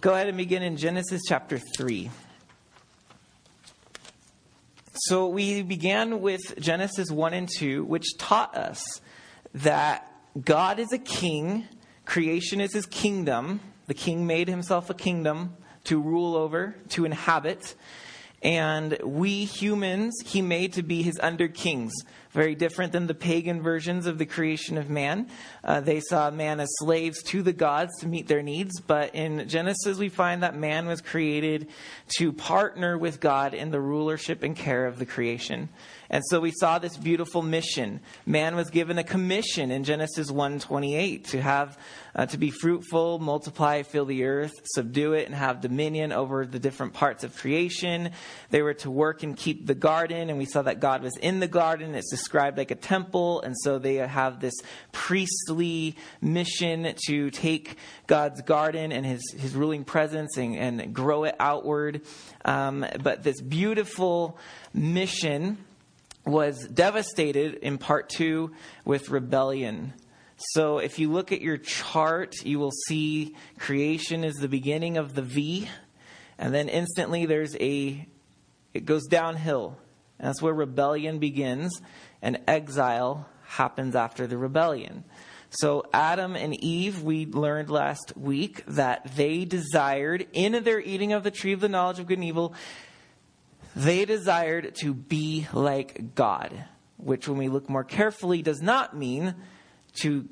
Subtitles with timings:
[0.00, 2.10] go ahead and begin in Genesis chapter 3.
[4.94, 8.82] So we began with Genesis 1 and 2, which taught us
[9.54, 10.10] that
[10.42, 11.66] God is a king,
[12.06, 13.60] creation is his kingdom.
[13.88, 17.74] The king made himself a kingdom to rule over, to inhabit.
[18.42, 21.92] And we humans, he made to be his under kings.
[22.30, 25.28] Very different than the pagan versions of the creation of man.
[25.62, 28.80] Uh, they saw man as slaves to the gods to meet their needs.
[28.80, 31.68] But in Genesis, we find that man was created
[32.18, 35.68] to partner with God in the rulership and care of the creation.
[36.12, 38.00] And so we saw this beautiful mission.
[38.26, 41.78] Man was given a commission in Genesis 1:28 to have
[42.16, 46.58] uh, to be fruitful, multiply, fill the earth, subdue it and have dominion over the
[46.58, 48.10] different parts of creation.
[48.50, 51.38] They were to work and keep the garden and we saw that God was in
[51.38, 51.94] the garden.
[51.94, 54.54] It's described like a temple and so they have this
[54.90, 57.76] priestly mission to take
[58.08, 62.02] God's garden and his his ruling presence and, and grow it outward.
[62.44, 64.36] Um, but this beautiful
[64.74, 65.58] mission
[66.26, 68.52] was devastated in part two
[68.84, 69.94] with rebellion.
[70.54, 75.14] So if you look at your chart, you will see creation is the beginning of
[75.14, 75.68] the V,
[76.38, 78.06] and then instantly there's a,
[78.72, 79.76] it goes downhill.
[80.18, 81.80] And that's where rebellion begins,
[82.22, 85.04] and exile happens after the rebellion.
[85.50, 91.24] So, Adam and Eve, we learned last week that they desired, in their eating of
[91.24, 92.54] the tree of the knowledge of good and evil,
[93.76, 96.64] they desired to be like God,
[96.96, 99.34] which, when we look more carefully, does not mean
[100.02, 100.28] to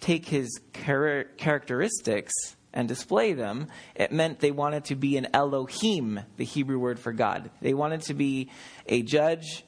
[0.00, 2.34] take his char- characteristics
[2.72, 3.68] and display them.
[3.94, 7.50] It meant they wanted to be an Elohim, the Hebrew word for God.
[7.62, 8.50] They wanted to be
[8.86, 9.64] a judge,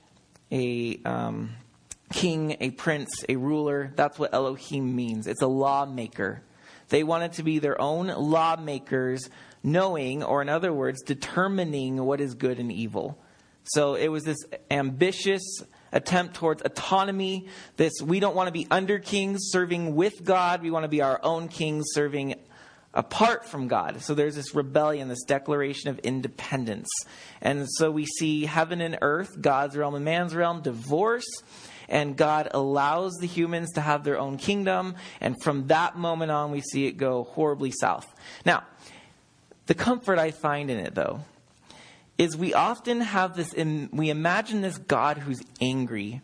[0.53, 1.51] a um,
[2.13, 3.93] king, a prince, a ruler.
[3.97, 5.27] That's what Elohim means.
[5.27, 6.43] It's a lawmaker.
[6.91, 9.29] They wanted to be their own lawmakers
[9.73, 13.19] knowing, or in other words, determining what is good and evil.
[13.65, 14.39] So it was this
[14.71, 15.43] ambitious
[15.93, 17.49] attempt towards autonomy.
[17.77, 20.63] This, we don't want to be under kings serving with God.
[20.63, 22.35] We want to be our own kings serving
[22.95, 24.03] apart from God.
[24.03, 26.89] So there's this rebellion, this declaration of independence.
[27.41, 31.27] And so we see heaven and earth, God's realm and man's realm, divorce.
[31.91, 34.97] And God allows the humans to have their own kingdom.
[35.21, 38.07] And from that moment on, we see it go horribly south.
[38.45, 38.65] Now,
[39.69, 41.21] the comfort I find in it, though,
[42.17, 43.55] is we often have this,
[43.93, 46.23] we imagine this God who's angry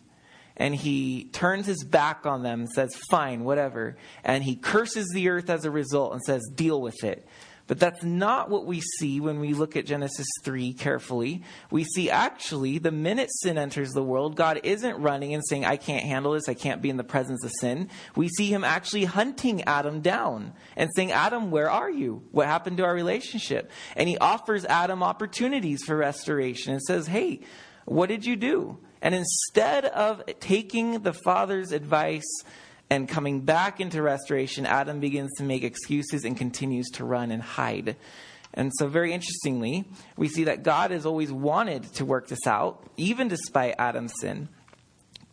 [0.57, 3.97] and he turns his back on them and says, fine, whatever.
[4.25, 7.27] And he curses the earth as a result and says, deal with it.
[7.67, 11.43] But that's not what we see when we look at Genesis 3 carefully.
[11.71, 15.79] We see actually the minute sin enters the world, God isn't running and saying, I
[15.79, 17.89] can't handle this, I can't be in the presence of sin.
[18.17, 22.23] We see him actually hunting Adam down and saying, Adam, where are you?
[22.33, 23.71] What happened to our relationship?
[23.97, 27.41] And he offers Adam opportunities for restoration and says, Hey,
[27.87, 28.79] what did you do?
[29.01, 32.25] And instead of taking the father's advice,
[32.91, 37.43] and coming back into restoration, Adam begins to make excuses and continues to run and
[37.43, 37.97] hide.
[38.53, 39.85] And so, very interestingly,
[40.17, 44.49] we see that God has always wanted to work this out, even despite Adam's sin.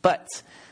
[0.02, 0.28] But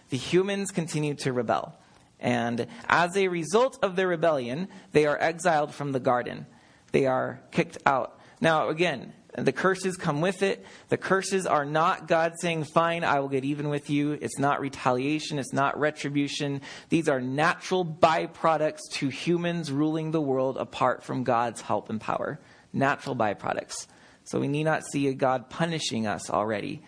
[0.10, 1.76] the humans continue to rebel.
[2.20, 6.48] And as a result of their rebellion, they are exiled from the garden.
[6.92, 8.20] They are kicked out.
[8.42, 10.66] Now, again, the curses come with it.
[10.90, 14.14] The curses are not God saying, Fine, I will get even with you.
[14.14, 15.38] It's not retaliation.
[15.38, 16.62] It's not retribution.
[16.90, 22.40] These are natural byproducts to humans ruling the world apart from God's help and power.
[22.74, 23.88] Natural byproducts.
[24.24, 26.82] So we need not see a God punishing us already,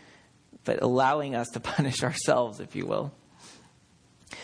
[0.64, 3.14] but allowing us to punish ourselves, if you will.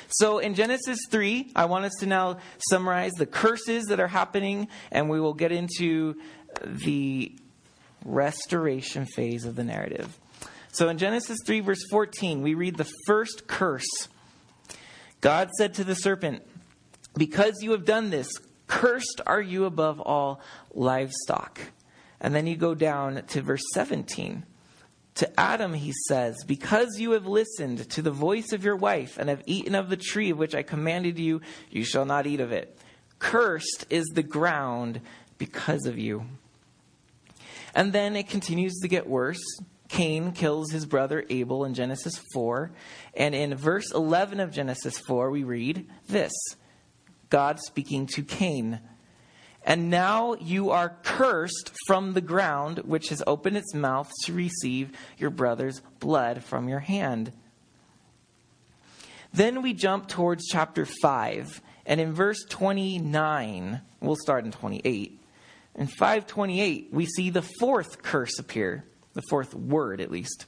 [0.09, 2.37] So in Genesis 3, I want us to now
[2.69, 6.15] summarize the curses that are happening, and we will get into
[6.63, 7.35] the
[8.05, 10.17] restoration phase of the narrative.
[10.71, 14.07] So in Genesis 3, verse 14, we read the first curse.
[15.21, 16.43] God said to the serpent,
[17.15, 18.29] Because you have done this,
[18.67, 20.41] cursed are you above all
[20.73, 21.59] livestock.
[22.19, 24.45] And then you go down to verse 17.
[25.15, 29.29] To Adam, he says, Because you have listened to the voice of your wife and
[29.29, 31.41] have eaten of the tree of which I commanded you,
[31.71, 32.77] you shall not eat of it.
[33.17, 35.01] Cursed is the ground
[35.39, 36.25] because of you.
[37.77, 39.37] And then it continues to get worse.
[39.87, 42.71] Cain kills his brother Abel in Genesis 4.
[43.13, 46.33] And in verse 11 of Genesis 4, we read this
[47.29, 48.79] God speaking to Cain.
[49.63, 54.97] And now you are cursed from the ground, which has opened its mouth to receive
[55.19, 57.31] your brother's blood from your hand.
[59.31, 61.61] Then we jump towards chapter 5.
[61.85, 65.21] And in verse 29, we'll start in 28.
[65.77, 68.83] In 528, we see the fourth curse appear,
[69.13, 70.47] the fourth word at least.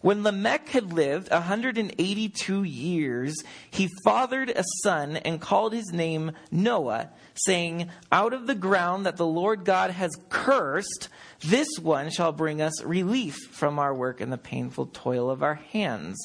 [0.00, 3.34] When Lamech had lived 182 years,
[3.70, 9.16] he fathered a son and called his name Noah, saying, Out of the ground that
[9.16, 11.08] the Lord God has cursed,
[11.40, 15.54] this one shall bring us relief from our work and the painful toil of our
[15.54, 16.16] hands.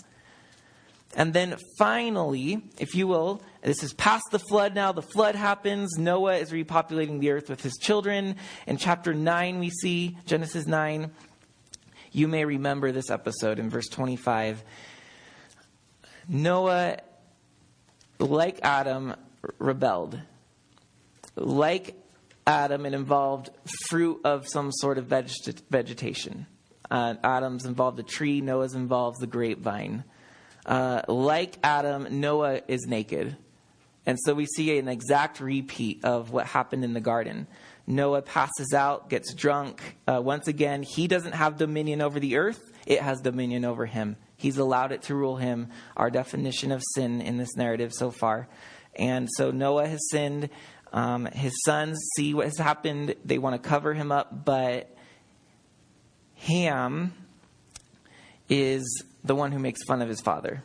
[1.15, 4.91] And then finally, if you will, this is past the flood now.
[4.91, 5.97] The flood happens.
[5.97, 8.37] Noah is repopulating the earth with his children.
[8.65, 11.11] In chapter 9, we see Genesis 9.
[12.13, 14.63] You may remember this episode in verse 25.
[16.29, 16.97] Noah,
[18.19, 19.15] like Adam,
[19.57, 20.19] rebelled.
[21.35, 21.95] Like
[22.47, 23.49] Adam, it involved
[23.89, 26.47] fruit of some sort of vegetation.
[26.89, 30.03] Uh, Adam's involved the tree, Noah's involved the grapevine.
[30.65, 33.35] Uh, like Adam, Noah is naked.
[34.05, 37.47] And so we see an exact repeat of what happened in the garden.
[37.85, 39.97] Noah passes out, gets drunk.
[40.07, 44.17] Uh, once again, he doesn't have dominion over the earth, it has dominion over him.
[44.37, 45.69] He's allowed it to rule him.
[45.95, 48.47] Our definition of sin in this narrative so far.
[48.95, 50.49] And so Noah has sinned.
[50.91, 53.15] Um, his sons see what has happened.
[53.23, 54.93] They want to cover him up, but
[56.37, 57.13] Ham
[58.49, 60.63] is the one who makes fun of his father.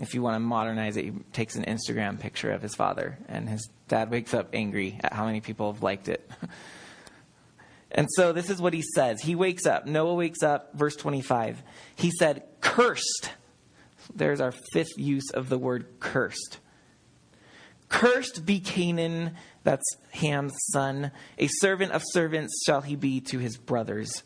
[0.00, 3.48] If you want to modernize it, he takes an Instagram picture of his father, and
[3.48, 6.28] his dad wakes up angry at how many people have liked it.
[7.92, 9.20] and so this is what he says.
[9.20, 9.86] He wakes up.
[9.86, 11.62] Noah wakes up, verse 25.
[11.94, 13.30] He said, Cursed.
[14.14, 16.58] There's our fifth use of the word cursed.
[17.88, 21.12] Cursed be Canaan, that's Ham's son.
[21.38, 24.24] A servant of servants shall he be to his brothers.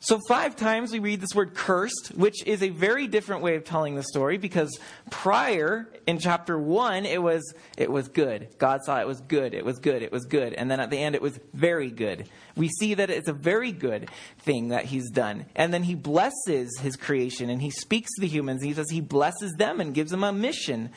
[0.00, 3.64] So, five times we read this word cursed, which is a very different way of
[3.64, 4.78] telling the story because
[5.10, 8.48] prior in chapter one, it was, it was good.
[8.58, 10.52] God saw it was good, it was good, it was good.
[10.52, 12.28] And then at the end, it was very good.
[12.56, 14.08] We see that it's a very good
[14.38, 15.46] thing that he's done.
[15.56, 18.62] And then he blesses his creation and he speaks to the humans.
[18.62, 20.90] He says he blesses them and gives them a mission.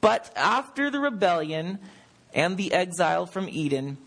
[0.00, 1.78] But after the rebellion
[2.34, 3.98] and the exile from Eden,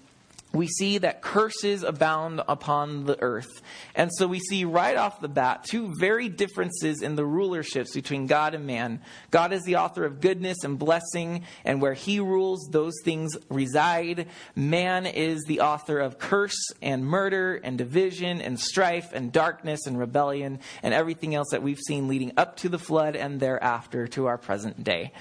[0.54, 3.62] we see that curses abound upon the earth.
[3.96, 8.28] And so we see right off the bat two very differences in the rulerships between
[8.28, 9.02] God and man.
[9.32, 14.28] God is the author of goodness and blessing, and where he rules, those things reside.
[14.56, 19.98] Man is the author of curse and murder and division and strife and darkness and
[19.98, 24.28] rebellion and everything else that we've seen leading up to the flood and thereafter to
[24.28, 25.12] our present day.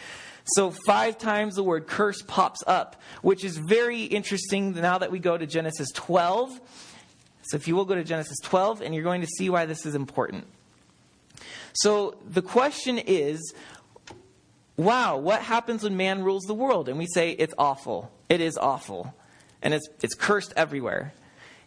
[0.45, 5.19] So, five times the word curse pops up, which is very interesting now that we
[5.19, 6.61] go to Genesis 12.
[7.43, 9.87] So, if you will go to Genesis 12, and you're going to see why this
[9.87, 10.47] is important.
[11.75, 13.55] So, the question is
[14.77, 16.89] wow, what happens when man rules the world?
[16.89, 18.11] And we say it's awful.
[18.29, 19.15] It is awful.
[19.63, 21.13] And it's, it's cursed everywhere.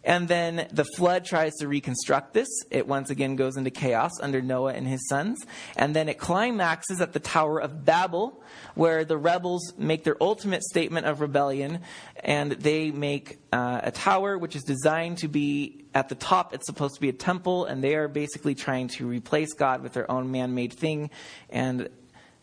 [0.06, 2.48] And then the flood tries to reconstruct this.
[2.70, 5.44] It once again goes into chaos under Noah and his sons.
[5.74, 8.40] And then it climaxes at the Tower of Babel,
[8.76, 11.80] where the rebels make their ultimate statement of rebellion.
[12.22, 16.66] And they make uh, a tower which is designed to be at the top, it's
[16.66, 17.64] supposed to be a temple.
[17.64, 21.10] And they are basically trying to replace God with their own man made thing.
[21.50, 21.88] And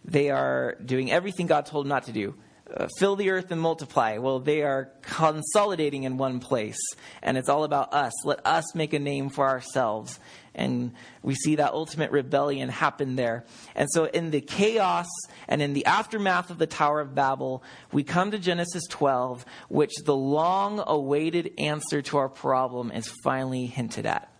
[0.03, 2.35] they are doing everything God told them not to do
[2.71, 4.17] uh, fill the earth and multiply.
[4.17, 6.79] Well, they are consolidating in one place,
[7.21, 8.13] and it's all about us.
[8.25, 10.19] Let us make a name for ourselves.
[10.55, 10.93] And
[11.23, 13.43] we see that ultimate rebellion happen there.
[13.75, 15.07] And so, in the chaos
[15.47, 19.93] and in the aftermath of the Tower of Babel, we come to Genesis 12, which
[20.05, 24.31] the long awaited answer to our problem is finally hinted at.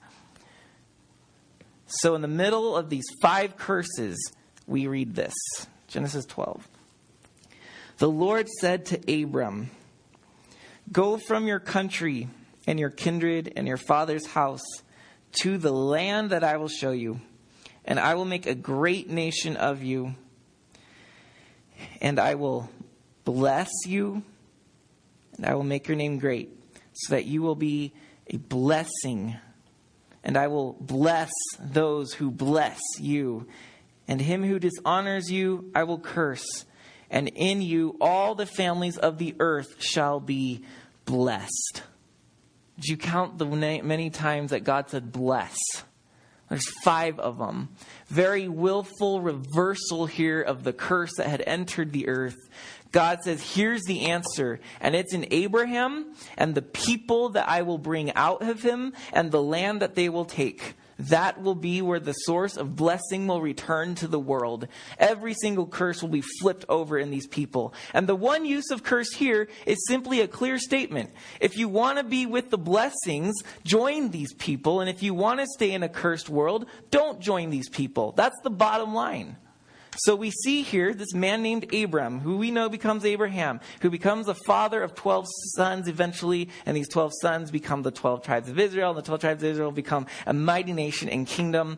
[1.88, 4.18] So, in the middle of these five curses,
[4.68, 5.34] we read this
[5.88, 6.68] Genesis 12.
[7.98, 9.70] The Lord said to Abram,
[10.92, 12.28] Go from your country
[12.66, 14.64] and your kindred and your father's house
[15.42, 17.22] to the land that I will show you,
[17.86, 20.16] and I will make a great nation of you,
[22.02, 22.70] and I will
[23.26, 24.24] bless you,
[25.38, 26.50] and I will make your name great,
[26.94, 27.94] so that you will be
[28.28, 29.38] a blessing.
[30.24, 33.48] And I will bless those who bless you,
[34.08, 36.66] and him who dishonors you I will curse
[37.14, 40.64] and in you all the families of the earth shall be
[41.06, 41.84] blessed.
[42.76, 45.56] Did you count the many times that God said bless?
[46.50, 47.70] There's five of them.
[48.08, 52.50] Very willful reversal here of the curse that had entered the earth.
[52.92, 54.60] God says, Here's the answer.
[54.82, 59.32] And it's in Abraham and the people that I will bring out of him and
[59.32, 60.74] the land that they will take.
[61.00, 64.68] That will be where the source of blessing will return to the world.
[64.98, 67.74] Every single curse will be flipped over in these people.
[67.94, 71.12] And the one use of curse here is simply a clear statement.
[71.40, 74.82] If you want to be with the blessings, join these people.
[74.82, 78.14] And if you want to stay in a cursed world, don't join these people.
[78.14, 79.38] That's the bottom line.
[79.98, 84.26] So we see here this man named Abram, who we know becomes Abraham, who becomes
[84.26, 88.60] the father of 12 sons eventually, and these 12 sons become the 12 tribes of
[88.60, 91.78] Israel, and the 12 tribes of Israel become a mighty nation and kingdom.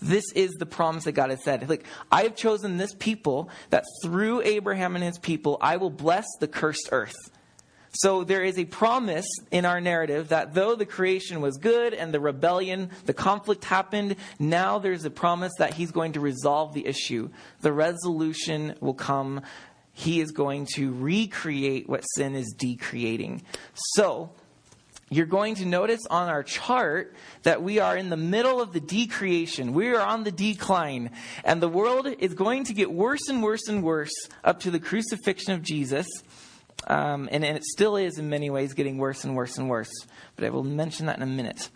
[0.00, 1.68] This is the promise that God has said.
[1.68, 6.26] Like, I have chosen this people that through Abraham and his people, I will bless
[6.40, 7.30] the cursed earth.
[7.92, 12.14] So there is a promise in our narrative that though the creation was good and
[12.14, 16.86] the rebellion, the conflict happened, now there's a promise that he's going to resolve the
[16.86, 17.30] issue.
[17.62, 19.42] The resolution will come.
[19.92, 23.42] He is going to recreate what sin is decreating.
[23.74, 24.30] So,
[25.12, 28.78] you're going to notice on our chart that we are in the middle of the
[28.78, 29.72] decreation.
[29.72, 31.10] We are on the decline.
[31.42, 34.12] And the world is going to get worse and worse and worse
[34.44, 36.06] up to the crucifixion of Jesus.
[36.86, 39.92] Um, and, and, it still is in many ways getting worse and worse and worse.
[40.36, 41.68] But I will mention that in a minute.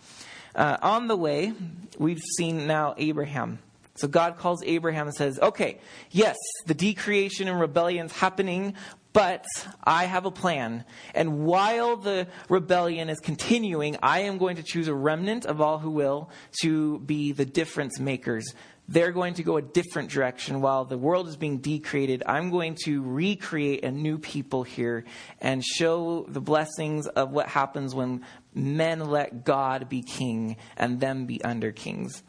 [0.54, 1.52] Uh, on the way,
[1.98, 3.58] we've seen now Abraham.
[3.96, 5.78] So God calls Abraham and says, Okay,
[6.10, 8.74] yes, the decreation and rebellion is happening,
[9.12, 9.44] but
[9.84, 10.84] I have a plan.
[11.14, 15.78] And while the rebellion is continuing, I am going to choose a remnant of all
[15.78, 16.30] who will
[16.62, 18.44] to be the difference makers
[18.88, 22.22] they're going to go a different direction while the world is being decreated.
[22.26, 25.04] I'm going to recreate a new people here
[25.40, 28.24] and show the blessings of what happens when
[28.54, 32.22] men let God be king and them be under kings.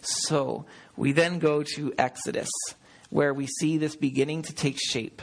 [0.00, 0.64] So
[0.96, 2.50] we then go to Exodus,
[3.10, 5.22] where we see this beginning to take shape.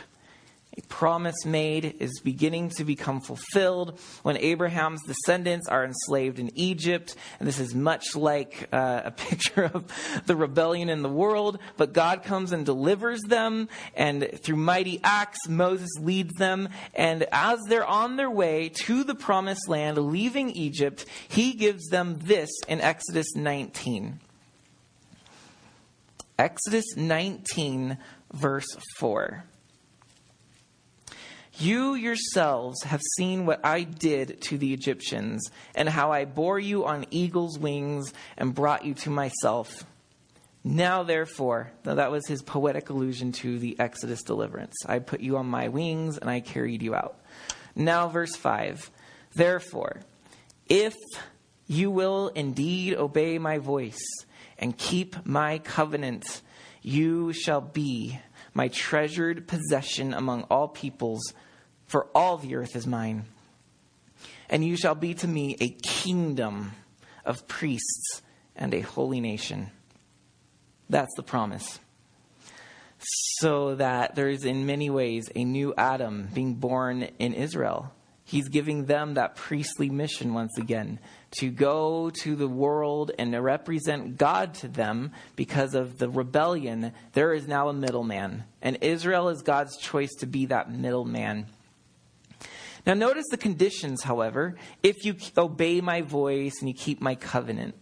[0.87, 7.15] Promise made is beginning to become fulfilled when Abraham's descendants are enslaved in Egypt.
[7.39, 9.85] And this is much like uh, a picture of
[10.25, 11.59] the rebellion in the world.
[11.77, 13.69] But God comes and delivers them.
[13.95, 16.69] And through mighty acts, Moses leads them.
[16.93, 22.19] And as they're on their way to the promised land, leaving Egypt, he gives them
[22.19, 24.19] this in Exodus 19.
[26.39, 27.97] Exodus 19,
[28.31, 29.43] verse 4.
[31.61, 36.85] You yourselves have seen what I did to the Egyptians, and how I bore you
[36.85, 39.83] on eagle's wings and brought you to myself.
[40.63, 44.75] Now, therefore, now that was his poetic allusion to the Exodus deliverance.
[44.85, 47.19] I put you on my wings and I carried you out.
[47.75, 48.89] Now, verse 5.
[49.35, 49.99] Therefore,
[50.69, 50.95] if
[51.67, 54.01] you will indeed obey my voice
[54.57, 56.41] and keep my covenant,
[56.81, 58.17] you shall be
[58.53, 61.33] my treasured possession among all peoples
[61.89, 63.25] for all the earth is mine.
[64.49, 66.71] And you shall be to me a kingdom
[67.25, 68.21] of priests
[68.55, 69.71] and a holy nation.
[70.89, 71.79] That's the promise.
[73.39, 77.91] So that there is, in many ways, a new Adam being born in Israel.
[78.23, 80.99] He's giving them that priestly mission once again
[81.39, 86.91] to go to the world and to represent God to them because of the rebellion.
[87.13, 91.47] There is now a middleman, and Israel is God's choice to be that middleman.
[92.85, 97.75] Now, notice the conditions, however, if you obey my voice and you keep my covenant.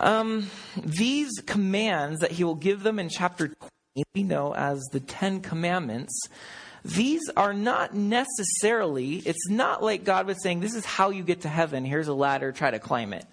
[0.00, 5.00] Um, these commands that he will give them in chapter 20, we know as the
[5.00, 6.12] Ten Commandments,
[6.84, 11.40] these are not necessarily, it's not like God was saying, This is how you get
[11.40, 11.84] to heaven.
[11.84, 13.24] Here's a ladder, try to climb it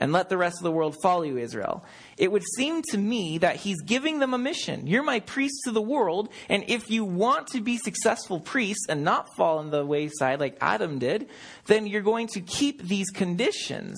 [0.00, 1.84] and let the rest of the world follow you, Israel.
[2.16, 4.86] It would seem to me that he's giving them a mission.
[4.86, 9.04] You're my priest to the world, and if you want to be successful priests and
[9.04, 11.28] not fall on the wayside like Adam did,
[11.66, 13.96] then you're going to keep these conditions.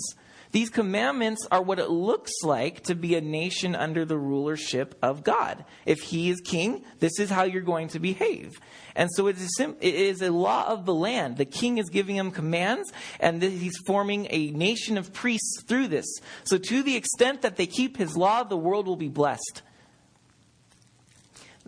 [0.52, 5.25] These commandments are what it looks like to be a nation under the rulership of
[5.25, 5.64] God.
[5.87, 8.52] If He is king, this is how you're going to behave.
[8.94, 11.38] And so it is, sim- it is a law of the land.
[11.38, 16.04] The king is giving him commands, and he's forming a nation of priests through this.
[16.44, 19.62] So, to the extent that they keep his law, the world will be blessed.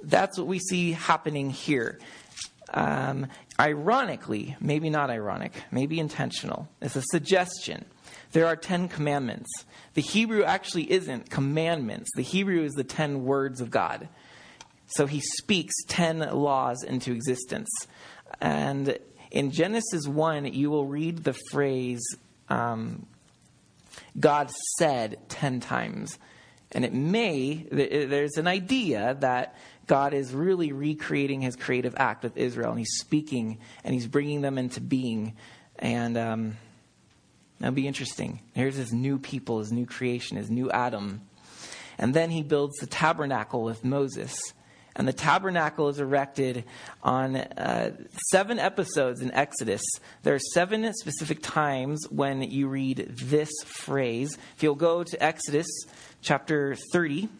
[0.02, 1.98] That's what we see happening here.
[2.74, 7.86] Um, ironically, maybe not ironic, maybe intentional, it's a suggestion
[8.34, 9.48] there are Ten Commandments.
[9.94, 14.08] The Hebrew actually isn't commandments, the Hebrew is the ten words of God.
[14.86, 17.70] So he speaks ten laws into existence.
[18.40, 18.98] And
[19.30, 22.02] in Genesis 1, you will read the phrase,
[22.48, 23.06] um,
[24.18, 26.18] God said 10 times.
[26.72, 32.36] And it may, there's an idea that God is really recreating his creative act with
[32.36, 35.36] Israel, and he's speaking and he's bringing them into being.
[35.78, 36.56] And um,
[37.64, 38.40] That'll be interesting.
[38.52, 41.22] Here's his new people, his new creation, his new Adam.
[41.96, 44.36] And then he builds the tabernacle with Moses.
[44.94, 46.66] And the tabernacle is erected
[47.02, 47.92] on uh,
[48.30, 49.80] seven episodes in Exodus.
[50.24, 54.36] There are seven specific times when you read this phrase.
[54.58, 55.66] If you'll go to Exodus
[56.20, 57.30] chapter 30,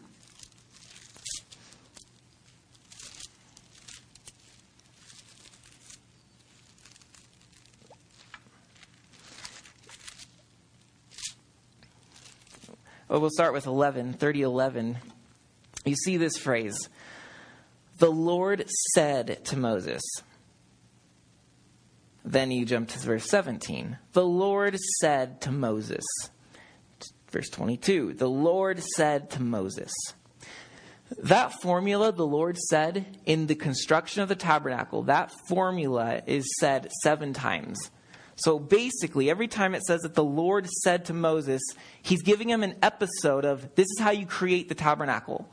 [13.07, 14.97] Well, we'll start with 11, 30, 11.
[15.85, 16.89] You see this phrase
[17.99, 20.01] The Lord said to Moses.
[22.23, 23.97] Then you jump to verse 17.
[24.13, 26.03] The Lord said to Moses.
[27.29, 28.13] Verse 22.
[28.13, 29.93] The Lord said to Moses.
[31.19, 36.91] That formula, the Lord said, in the construction of the tabernacle, that formula is said
[37.03, 37.91] seven times.
[38.35, 41.61] So basically, every time it says that the Lord said to Moses,
[42.01, 45.49] he's giving him an episode of this is how you create the tabernacle.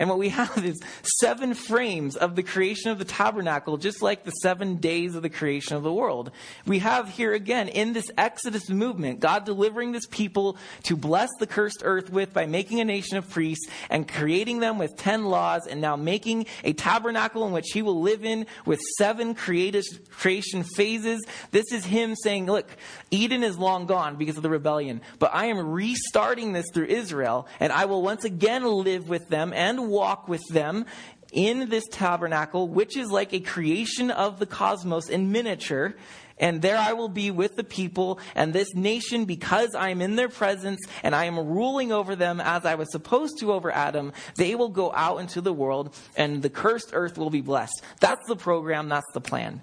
[0.00, 0.80] And what we have is
[1.20, 5.28] seven frames of the creation of the tabernacle, just like the seven days of the
[5.28, 6.30] creation of the world.
[6.66, 11.46] We have here again, in this Exodus movement, God delivering this people to bless the
[11.46, 15.66] cursed earth with by making a nation of priests and creating them with ten laws
[15.66, 21.22] and now making a tabernacle in which he will live in with seven creation phases.
[21.50, 22.70] This is him saying, look,
[23.10, 27.46] Eden is long gone because of the rebellion, but I am restarting this through Israel
[27.58, 30.86] and I will once again live with them and walk with them
[31.32, 35.94] in this tabernacle, which is like a creation of the cosmos in miniature.
[36.38, 40.16] And there I will be with the people and this nation because I am in
[40.16, 44.14] their presence and I am ruling over them as I was supposed to over Adam.
[44.36, 47.82] They will go out into the world and the cursed earth will be blessed.
[48.00, 49.60] That's the program, that's the plan.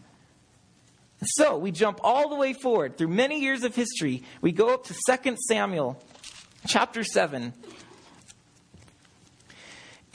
[1.23, 4.23] So we jump all the way forward through many years of history.
[4.41, 5.99] We go up to 2 Samuel
[6.67, 7.53] chapter 7.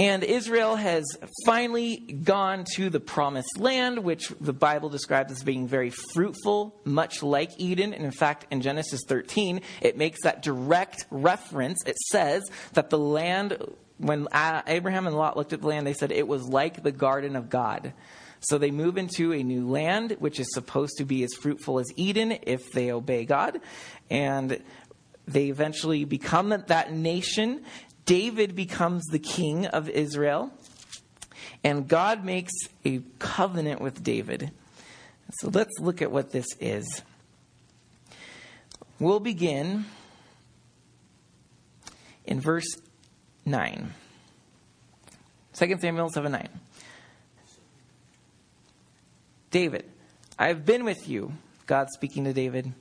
[0.02, 1.04] And Israel has
[1.46, 7.22] finally gone to the promised land, which the Bible describes as being very fruitful, much
[7.22, 7.94] like Eden.
[7.94, 11.84] And in fact, in Genesis 13, it makes that direct reference.
[11.86, 13.56] It says that the land,
[13.98, 14.26] when
[14.66, 17.48] Abraham and Lot looked at the land, they said it was like the garden of
[17.48, 17.92] God.
[18.40, 21.86] So they move into a new land, which is supposed to be as fruitful as
[21.94, 23.60] Eden if they obey God.
[24.10, 24.60] And
[25.28, 27.64] they eventually become that nation
[28.04, 30.52] David becomes the king of Israel,
[31.62, 32.52] and God makes
[32.84, 34.50] a covenant with David.
[35.34, 37.02] So let's look at what this is.
[38.98, 39.86] We'll begin
[42.24, 42.76] in verse
[43.44, 43.94] 9.
[45.54, 46.48] 2 Samuel 7 9.
[49.50, 49.84] David,
[50.38, 51.32] I have been with you,
[51.66, 52.72] God speaking to David,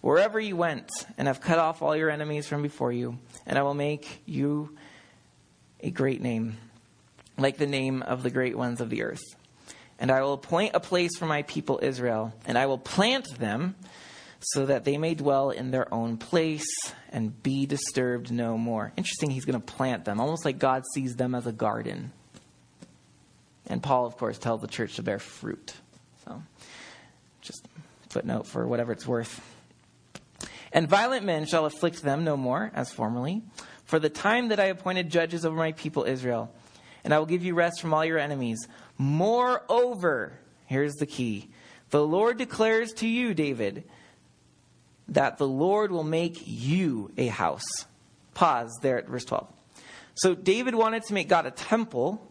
[0.00, 3.18] wherever you went, and have cut off all your enemies from before you
[3.50, 4.76] and I will make you
[5.80, 6.56] a great name,
[7.36, 9.22] like the name of the great ones of the earth.
[9.98, 13.74] And I will appoint a place for my people Israel, and I will plant them
[14.38, 16.64] so that they may dwell in their own place
[17.10, 18.92] and be disturbed no more.
[18.96, 22.12] Interesting, he's going to plant them, almost like God sees them as a garden.
[23.66, 25.74] And Paul, of course, tells the church to bear fruit.
[26.24, 26.40] So,
[27.42, 27.66] just
[28.08, 29.40] footnote for whatever it's worth.
[30.72, 33.42] And violent men shall afflict them no more, as formerly,
[33.84, 36.54] for the time that I appointed judges over my people Israel.
[37.02, 38.68] And I will give you rest from all your enemies.
[38.98, 41.50] Moreover, here's the key
[41.90, 43.84] the Lord declares to you, David,
[45.08, 47.64] that the Lord will make you a house.
[48.34, 49.48] Pause there at verse 12.
[50.14, 52.30] So David wanted to make God a temple,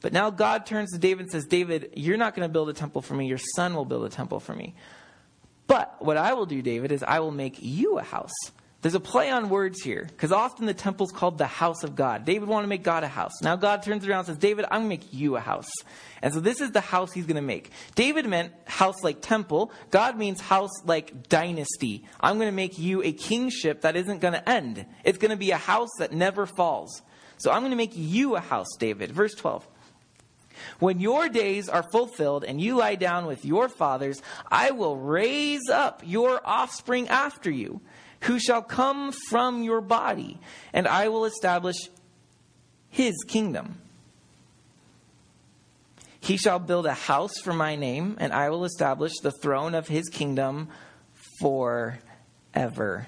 [0.00, 2.74] but now God turns to David and says, David, you're not going to build a
[2.74, 3.26] temple for me.
[3.26, 4.74] Your son will build a temple for me.
[5.68, 8.34] But what I will do, David, is I will make you a house.
[8.80, 12.24] There's a play on words here, because often the temple's called the house of God.
[12.24, 13.32] David wanted to make God a house.
[13.42, 15.68] Now God turns around and says, David, I'm going to make you a house.
[16.22, 17.72] And so this is the house he's going to make.
[17.96, 19.72] David meant house like temple.
[19.90, 22.04] God means house like dynasty.
[22.20, 24.86] I'm going to make you a kingship that isn't going to end.
[25.02, 27.02] It's going to be a house that never falls.
[27.38, 29.10] So I'm going to make you a house, David.
[29.10, 29.66] Verse 12.
[30.78, 35.68] When your days are fulfilled and you lie down with your fathers, I will raise
[35.70, 37.80] up your offspring after you,
[38.22, 40.38] who shall come from your body,
[40.72, 41.76] and I will establish
[42.90, 43.80] his kingdom.
[46.20, 49.88] He shall build a house for my name, and I will establish the throne of
[49.88, 50.68] his kingdom
[51.40, 53.06] forever.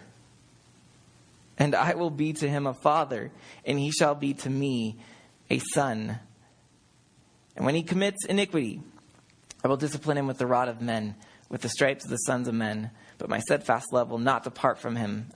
[1.58, 3.30] And I will be to him a father,
[3.66, 4.96] and he shall be to me
[5.50, 6.18] a son.
[7.60, 8.80] And when he commits iniquity,
[9.62, 11.14] I will discipline him with the rod of men,
[11.50, 14.78] with the stripes of the sons of men, but my steadfast love will not depart
[14.78, 15.28] from him,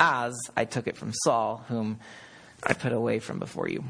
[0.00, 2.00] as I took it from Saul, whom
[2.62, 3.84] I put away from before you.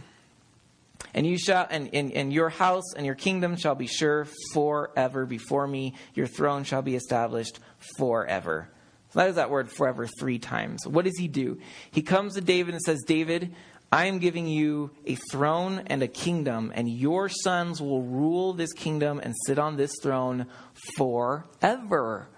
[1.15, 5.69] And you shall and, and your house and your kingdom shall be sure forever before
[5.69, 5.95] me.
[6.15, 7.61] Your throne shall be established
[7.99, 8.69] forever.
[9.13, 10.89] So that is that word forever three times.
[10.89, 11.61] What does he do?
[11.93, 13.55] He comes to David and says, David,
[13.93, 18.73] I am giving you a throne and a kingdom, and your sons will rule this
[18.73, 20.47] kingdom and sit on this throne
[20.97, 22.29] forever.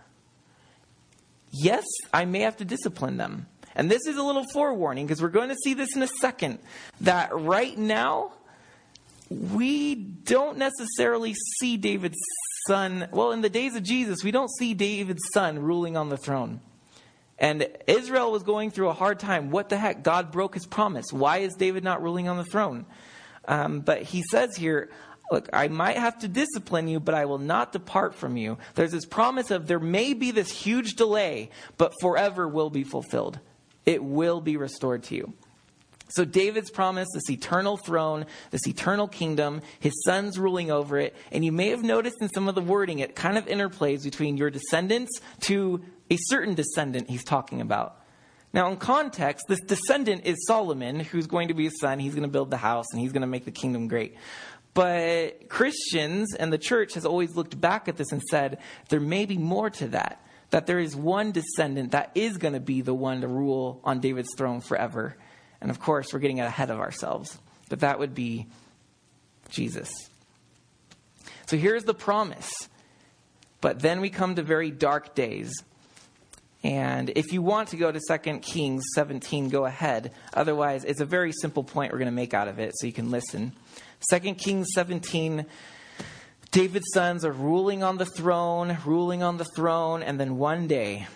[1.51, 3.47] Yes, I may have to discipline them.
[3.75, 6.59] And this is a little forewarning because we're going to see this in a second.
[7.03, 8.33] That right now,
[9.29, 12.19] we don't necessarily see David's
[12.67, 13.09] son.
[13.13, 16.61] Well, in the days of Jesus, we don't see David's son ruling on the throne.
[17.43, 19.51] And Israel was going through a hard time.
[19.51, 20.05] What the heck?
[20.05, 21.13] God broke his promise.
[21.13, 22.87] Why is David not ruling on the throne?
[23.47, 24.91] Um, but he says here,
[25.33, 28.59] Look, I might have to discipline you, but I will not depart from you.
[28.75, 33.41] There's this promise of there may be this huge delay, but forever will be fulfilled.
[33.87, 35.33] It will be restored to you.
[36.11, 41.43] So David's promise, this eternal throne, this eternal kingdom, his sons ruling over it, and
[41.43, 44.51] you may have noticed in some of the wording, it kind of interplays between your
[44.51, 47.97] descendants to a certain descendant he's talking about.
[48.53, 51.99] Now, in context, this descendant is Solomon, who's going to be his son.
[51.99, 54.17] He's going to build the house and he's going to make the kingdom great.
[54.75, 58.59] But Christians and the church has always looked back at this and said,
[58.91, 60.23] there may be more to that.
[60.51, 64.01] That there is one descendant that is going to be the one to rule on
[64.01, 65.17] David's throne forever.
[65.63, 67.39] And of course, we're getting ahead of ourselves.
[67.71, 68.49] But that would be
[69.49, 69.91] Jesus.
[71.47, 72.51] So here's the promise.
[73.63, 75.55] But then we come to very dark days.
[76.65, 80.13] And if you want to go to 2 Kings 17, go ahead.
[80.33, 82.93] Otherwise, it's a very simple point we're going to make out of it so you
[82.93, 83.53] can listen.
[84.11, 85.47] 2 Kings 17,
[86.53, 91.07] David's sons are ruling on the throne, ruling on the throne, and then one day,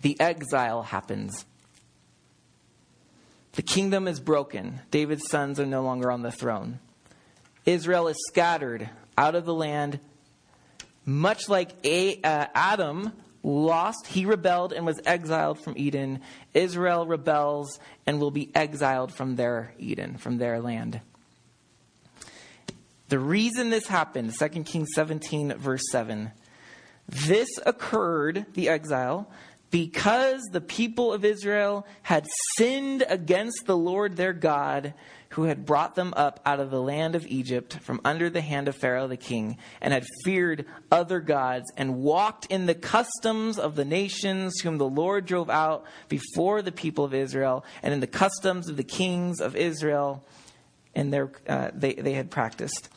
[0.00, 1.44] the exile happens.
[3.52, 4.80] The kingdom is broken.
[4.90, 6.78] David's sons are no longer on the throne.
[7.66, 10.00] Israel is scattered out of the land,
[11.04, 16.20] much like uh, Adam lost, he rebelled and was exiled from Eden.
[16.54, 21.00] Israel rebels and will be exiled from their Eden, from their land.
[23.08, 26.30] The reason this happened, 2 Kings 17, verse 7,
[27.08, 29.28] this occurred, the exile,
[29.70, 32.26] because the people of Israel had
[32.56, 34.94] sinned against the Lord their God,
[35.30, 38.66] who had brought them up out of the land of Egypt from under the hand
[38.66, 43.76] of Pharaoh the king, and had feared other gods, and walked in the customs of
[43.76, 48.06] the nations whom the Lord drove out before the people of Israel, and in the
[48.06, 50.24] customs of the kings of Israel,
[50.94, 52.88] and their, uh, they, they had practiced.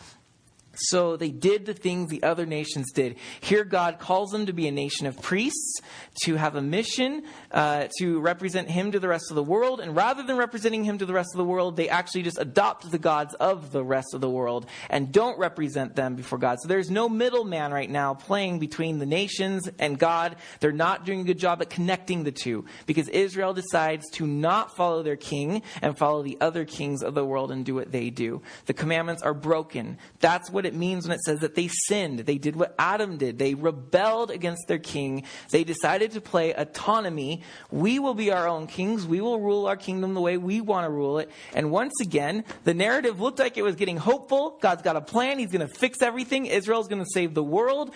[0.76, 3.18] So they did the things the other nations did.
[3.42, 5.80] Here, God calls them to be a nation of priests,
[6.24, 9.80] to have a mission, uh, to represent Him to the rest of the world.
[9.80, 12.90] And rather than representing Him to the rest of the world, they actually just adopt
[12.90, 16.58] the gods of the rest of the world and don't represent them before God.
[16.60, 20.38] So there's no middleman right now playing between the nations and God.
[20.60, 24.76] They're not doing a good job at connecting the two because Israel decides to not
[24.76, 28.10] follow their king and follow the other kings of the world and do what they
[28.10, 28.42] do.
[28.66, 29.98] The commandments are broken.
[30.20, 32.20] That's what what it means when it says that they sinned.
[32.20, 33.38] They did what Adam did.
[33.38, 35.24] They rebelled against their king.
[35.52, 37.44] They decided to play autonomy.
[37.70, 39.06] We will be our own kings.
[39.06, 41.30] We will rule our kingdom the way we want to rule it.
[41.54, 44.58] And once again, the narrative looked like it was getting hopeful.
[44.62, 45.38] God's got a plan.
[45.38, 46.46] He's going to fix everything.
[46.46, 47.94] Israel's going to save the world.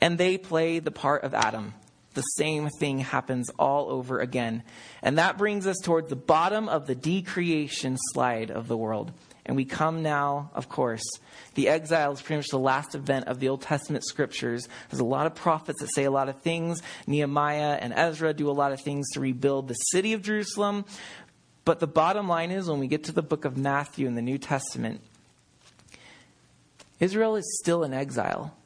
[0.00, 1.74] And they play the part of Adam
[2.14, 4.62] the same thing happens all over again.
[5.02, 9.12] And that brings us towards the bottom of the decreation slide of the world.
[9.46, 11.04] And we come now, of course,
[11.54, 14.68] the exile is pretty much the last event of the Old Testament scriptures.
[14.88, 16.80] There's a lot of prophets that say a lot of things.
[17.06, 20.86] Nehemiah and Ezra do a lot of things to rebuild the city of Jerusalem.
[21.64, 24.22] But the bottom line is when we get to the book of Matthew in the
[24.22, 25.02] New Testament,
[27.00, 28.56] Israel is still in exile.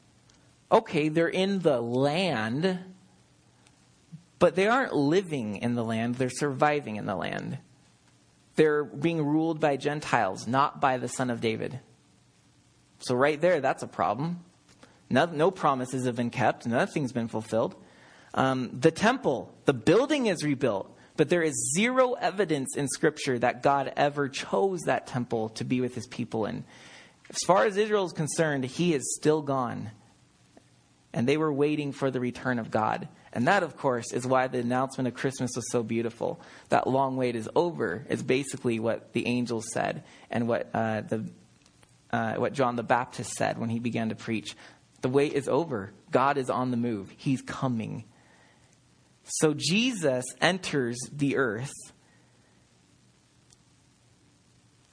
[0.71, 2.79] Okay, they're in the land,
[4.39, 7.59] but they aren't living in the land, they're surviving in the land.
[8.57, 11.79] They're being ruled by Gentiles, not by the Son of David.
[13.01, 14.45] So, right there, that's a problem.
[15.09, 17.75] No, no promises have been kept, nothing's been fulfilled.
[18.35, 23.63] Um, the temple, the building is rebuilt, but there is zero evidence in Scripture that
[23.63, 26.65] God ever chose that temple to be with his people in.
[27.31, 29.91] As far as Israel is concerned, he is still gone.
[31.13, 33.09] And they were waiting for the return of God.
[33.33, 36.41] And that, of course, is why the announcement of Christmas was so beautiful.
[36.71, 41.29] That long wait is over, is basically what the angels said and what uh, the
[42.11, 44.57] uh, what John the Baptist said when he began to preach.
[45.03, 45.93] The wait is over.
[46.11, 47.13] God is on the move.
[47.17, 48.05] He's coming.
[49.25, 51.73] So Jesus enters the earth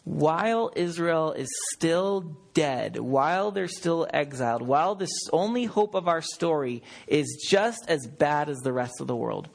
[0.05, 6.21] while Israel is still dead, while they're still exiled, while the only hope of our
[6.21, 9.49] story is just as bad as the rest of the world,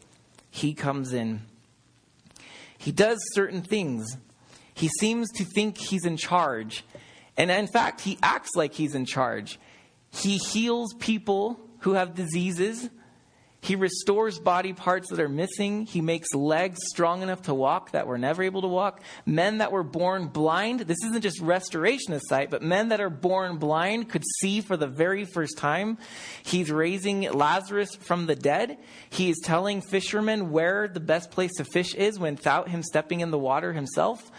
[0.50, 1.40] he comes in.
[2.76, 4.16] He does certain things.
[4.74, 6.84] He seems to think he's in charge.
[7.36, 9.58] And in fact, he acts like he's in charge.
[10.10, 12.90] He heals people who have diseases
[13.62, 15.84] he restores body parts that are missing.
[15.84, 19.02] He makes legs strong enough to walk that were never able to walk.
[19.26, 23.10] Men that were born blind, this isn't just restoration of sight, but men that are
[23.10, 25.98] born blind could see for the very first time.
[26.42, 28.78] He's raising Lazarus from the dead.
[29.10, 33.30] He is telling fishermen where the best place to fish is without him stepping in
[33.30, 34.30] the water himself.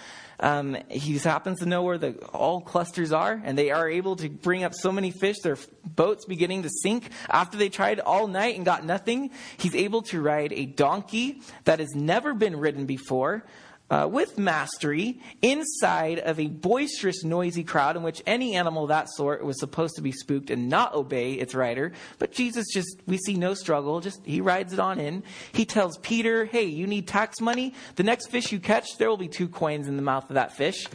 [0.41, 4.29] Um, he happens to know where the all clusters are, and they are able to
[4.29, 5.39] bring up so many fish.
[5.39, 9.29] Their boats beginning to sink after they tried all night and got nothing.
[9.57, 13.45] He's able to ride a donkey that has never been ridden before
[13.91, 19.09] uh, with mastery inside of a boisterous, noisy crowd in which any animal of that
[19.09, 21.91] sort was supposed to be spooked and not obey its rider.
[22.17, 25.23] But Jesus just, we see no struggle, just he rides it on in.
[25.51, 27.73] He tells Peter, hey, you need tax money?
[27.97, 30.55] The next fish you catch, there will be two coins in the mouth of that
[30.55, 30.87] fish.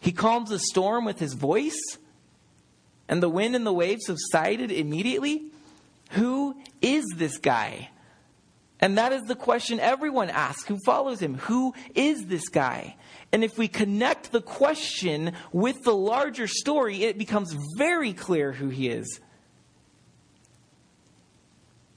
[0.00, 1.98] He calms the storm with his voice,
[3.06, 5.50] and the wind and the waves subsided immediately.
[6.12, 7.90] Who is this guy?
[8.80, 11.34] And that is the question everyone asks who follows him.
[11.38, 12.96] Who is this guy?
[13.32, 18.68] And if we connect the question with the larger story, it becomes very clear who
[18.68, 19.20] he is.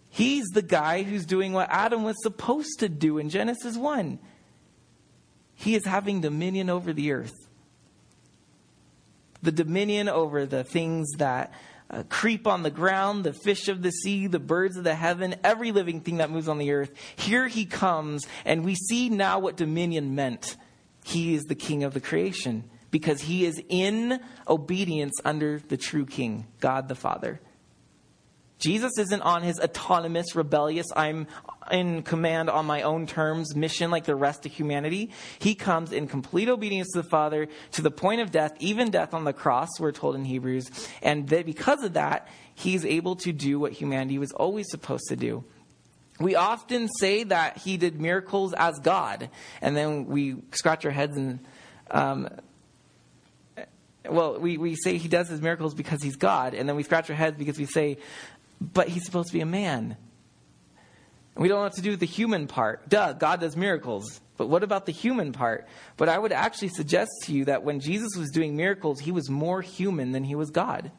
[0.10, 4.20] He's the guy who's doing what Adam was supposed to do in Genesis 1.
[5.56, 7.36] He is having dominion over the earth.
[9.42, 11.54] The dominion over the things that
[11.90, 15.36] uh, creep on the ground, the fish of the sea, the birds of the heaven,
[15.44, 16.92] every living thing that moves on the earth.
[17.16, 20.56] Here he comes, and we see now what dominion meant.
[21.04, 26.06] He is the king of the creation because he is in obedience under the true
[26.06, 27.40] king, God the Father.
[28.60, 31.28] Jesus isn't on his autonomous, rebellious, I'm
[31.72, 35.12] in command on my own terms mission like the rest of humanity.
[35.40, 39.14] He comes in complete obedience to the Father to the point of death, even death
[39.14, 40.70] on the cross, we're told in Hebrews.
[41.02, 45.16] And that because of that, he's able to do what humanity was always supposed to
[45.16, 45.44] do.
[46.20, 49.30] We often say that he did miracles as God,
[49.62, 51.40] and then we scratch our heads and
[51.92, 52.30] um,
[54.08, 57.10] well, we, we say he does his miracles because he's God, and then we scratch
[57.10, 57.98] our heads because we say,
[58.60, 59.98] but he's supposed to be a man.
[61.40, 62.90] We don't what to do the human part.
[62.90, 64.20] Duh, God does miracles.
[64.36, 65.68] But what about the human part?
[65.96, 69.30] But I would actually suggest to you that when Jesus was doing miracles, he was
[69.30, 70.92] more human than he was God.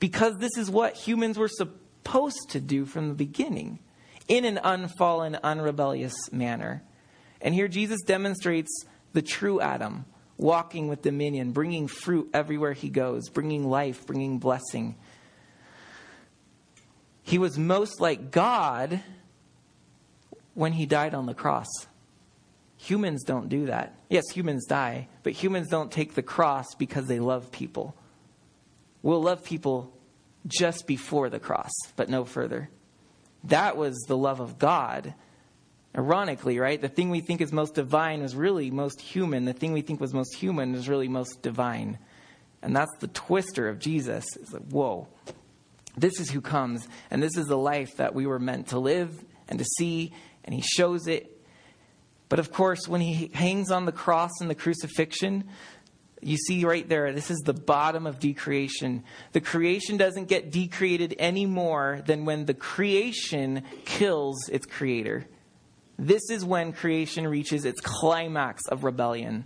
[0.00, 3.78] Because this is what humans were supposed to do from the beginning
[4.26, 6.82] in an unfallen, unrebellious manner.
[7.40, 10.04] And here Jesus demonstrates the true Adam,
[10.36, 14.96] walking with dominion, bringing fruit everywhere he goes, bringing life, bringing blessing.
[17.24, 19.00] He was most like God
[20.52, 21.66] when he died on the cross.
[22.76, 23.98] Humans don't do that.
[24.10, 27.96] Yes, humans die, but humans don't take the cross because they love people.
[29.02, 29.92] We'll love people
[30.46, 32.68] just before the cross, but no further.
[33.44, 35.14] That was the love of God.
[35.96, 36.80] Ironically, right?
[36.80, 39.46] The thing we think is most divine is really most human.
[39.46, 41.98] The thing we think was most human is really most divine.
[42.62, 44.24] And that's the twister of Jesus.
[44.36, 45.08] It's like, whoa,
[45.96, 49.24] this is who comes, and this is the life that we were meant to live
[49.48, 50.12] and to see,
[50.44, 51.30] and he shows it.
[52.28, 55.44] But of course, when he hangs on the cross in the crucifixion,
[56.20, 59.04] you see right there, this is the bottom of decreation.
[59.32, 65.26] The creation doesn't get decreated any more than when the creation kills its creator.
[65.98, 69.44] This is when creation reaches its climax of rebellion.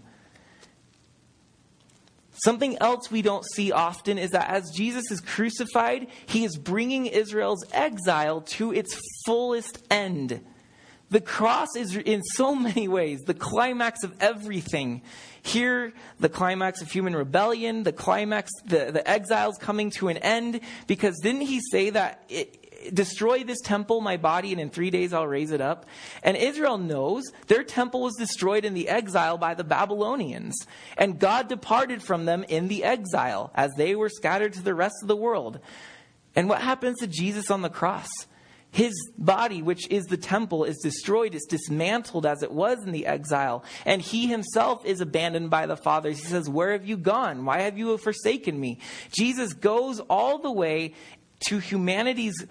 [2.45, 7.07] Something else we don't see often is that as Jesus is crucified, he is bringing
[7.07, 10.41] Israel's exile to its fullest end.
[11.11, 15.03] The cross is in so many ways the climax of everything.
[15.43, 20.61] Here, the climax of human rebellion, the climax, the, the exiles coming to an end,
[20.87, 25.13] because didn't he say that it, destroy this temple, my body, and in three days
[25.13, 25.87] I'll raise it up.
[26.23, 30.67] And Israel knows their temple was destroyed in the exile by the Babylonians.
[30.97, 34.97] And God departed from them in the exile as they were scattered to the rest
[35.03, 35.61] of the world.
[36.37, 38.09] And what happens to Jesus on the cross?
[38.71, 43.07] his body, which is the temple, is destroyed, it's dismantled as it was in the
[43.07, 43.65] exile.
[43.87, 46.19] And he himself is abandoned by the fathers.
[46.19, 47.45] He says, Where have you gone?
[47.45, 48.79] Why have you forsaken me?
[49.11, 50.95] Jesus goes all the way
[51.49, 52.47] to humanity's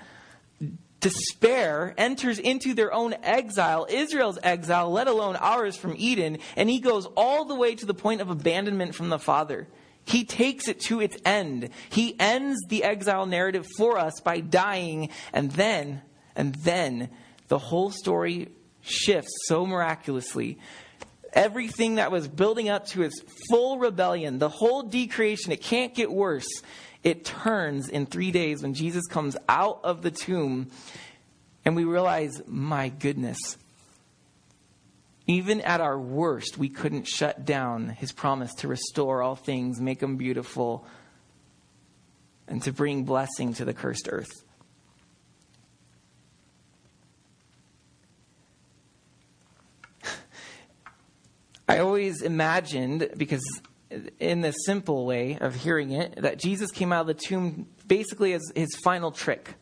[0.99, 6.79] despair, enters into their own exile, Israel's exile, let alone ours from Eden, and he
[6.79, 9.67] goes all the way to the point of abandonment from the Father.
[10.05, 11.69] He takes it to its end.
[11.89, 16.01] He ends the exile narrative for us by dying, and then,
[16.35, 17.09] and then,
[17.49, 18.49] the whole story
[18.81, 20.57] shifts so miraculously.
[21.33, 26.11] Everything that was building up to its full rebellion, the whole decreation, it can't get
[26.11, 26.47] worse.
[27.07, 30.69] It turns in three days when Jesus comes out of the tomb,
[31.63, 33.55] and we realize, my goodness,
[35.25, 39.99] even at our worst, we couldn't shut down his promise to restore all things, make
[39.99, 40.85] them beautiful,
[42.45, 44.43] and to bring blessing to the cursed earth.
[51.69, 53.45] I always imagined, because
[54.19, 58.33] in the simple way of hearing it, that Jesus came out of the tomb basically
[58.33, 59.55] as his final trick.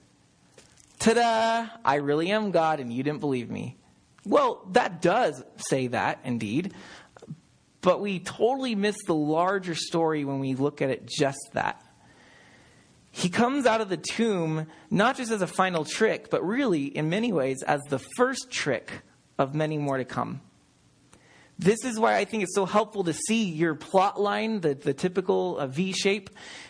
[0.99, 1.67] Ta da!
[1.83, 3.77] I really am God, and you didn't believe me.
[4.25, 6.73] Well, that does say that, indeed.
[7.81, 11.83] But we totally miss the larger story when we look at it just that.
[13.11, 17.09] He comes out of the tomb not just as a final trick, but really, in
[17.09, 18.91] many ways, as the first trick
[19.37, 20.41] of many more to come.
[21.57, 24.93] This is why I think it's so helpful to see your plot line, the, the
[24.93, 26.29] typical uh, V shape,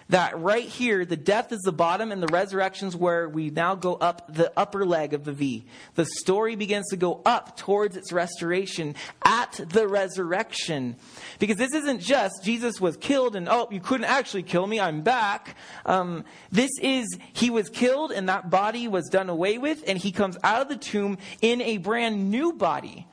[0.09, 3.95] that right here, the death is the bottom and the resurrection's where we now go
[3.95, 5.65] up the upper leg of the V.
[5.95, 8.93] The story begins to go up towards its restoration
[9.23, 10.97] at the resurrection.
[11.39, 15.01] Because this isn't just Jesus was killed and, oh, you couldn't actually kill me, I'm
[15.01, 15.55] back.
[15.87, 20.11] Um, this is, he was killed and that body was done away with and he
[20.11, 23.07] comes out of the tomb in a brand new body.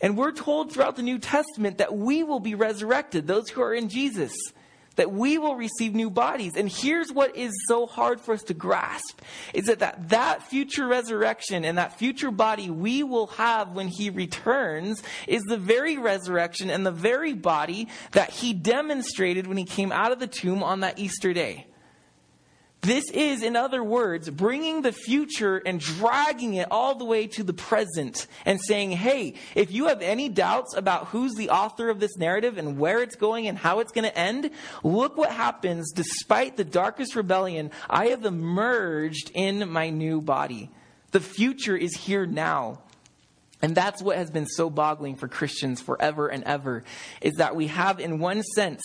[0.00, 3.72] And we're told throughout the New Testament that we will be resurrected, those who are
[3.72, 4.34] in Jesus,
[4.96, 6.56] that we will receive new bodies.
[6.56, 9.20] And here's what is so hard for us to grasp
[9.54, 14.10] is that, that that future resurrection and that future body we will have when he
[14.10, 19.92] returns is the very resurrection and the very body that he demonstrated when he came
[19.92, 21.66] out of the tomb on that Easter day.
[22.86, 27.42] This is, in other words, bringing the future and dragging it all the way to
[27.42, 31.98] the present and saying, hey, if you have any doubts about who's the author of
[31.98, 34.52] this narrative and where it's going and how it's going to end,
[34.84, 37.72] look what happens despite the darkest rebellion.
[37.90, 40.70] I have emerged in my new body.
[41.10, 42.82] The future is here now.
[43.62, 46.84] And that's what has been so boggling for Christians forever and ever
[47.20, 48.82] is that we have, in one sense,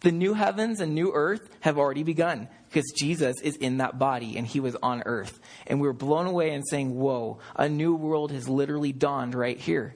[0.00, 4.36] the new heavens and new earth have already begun because Jesus is in that body
[4.36, 5.40] and he was on earth.
[5.66, 9.58] And we were blown away and saying, Whoa, a new world has literally dawned right
[9.58, 9.94] here.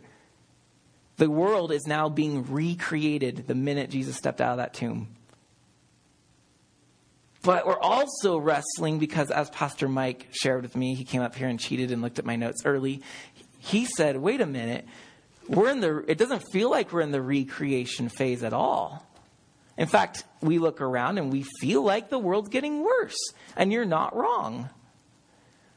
[1.17, 5.09] The world is now being recreated the minute Jesus stepped out of that tomb.
[7.43, 11.49] But we're also wrestling because, as Pastor Mike shared with me, he came up here
[11.49, 13.03] and cheated and looked at my notes early.
[13.59, 14.87] He said, Wait a minute.
[15.49, 19.05] We're in the, it doesn't feel like we're in the recreation phase at all.
[19.83, 23.19] In fact, we look around and we feel like the world's getting worse,
[23.57, 24.71] and you're not wrong.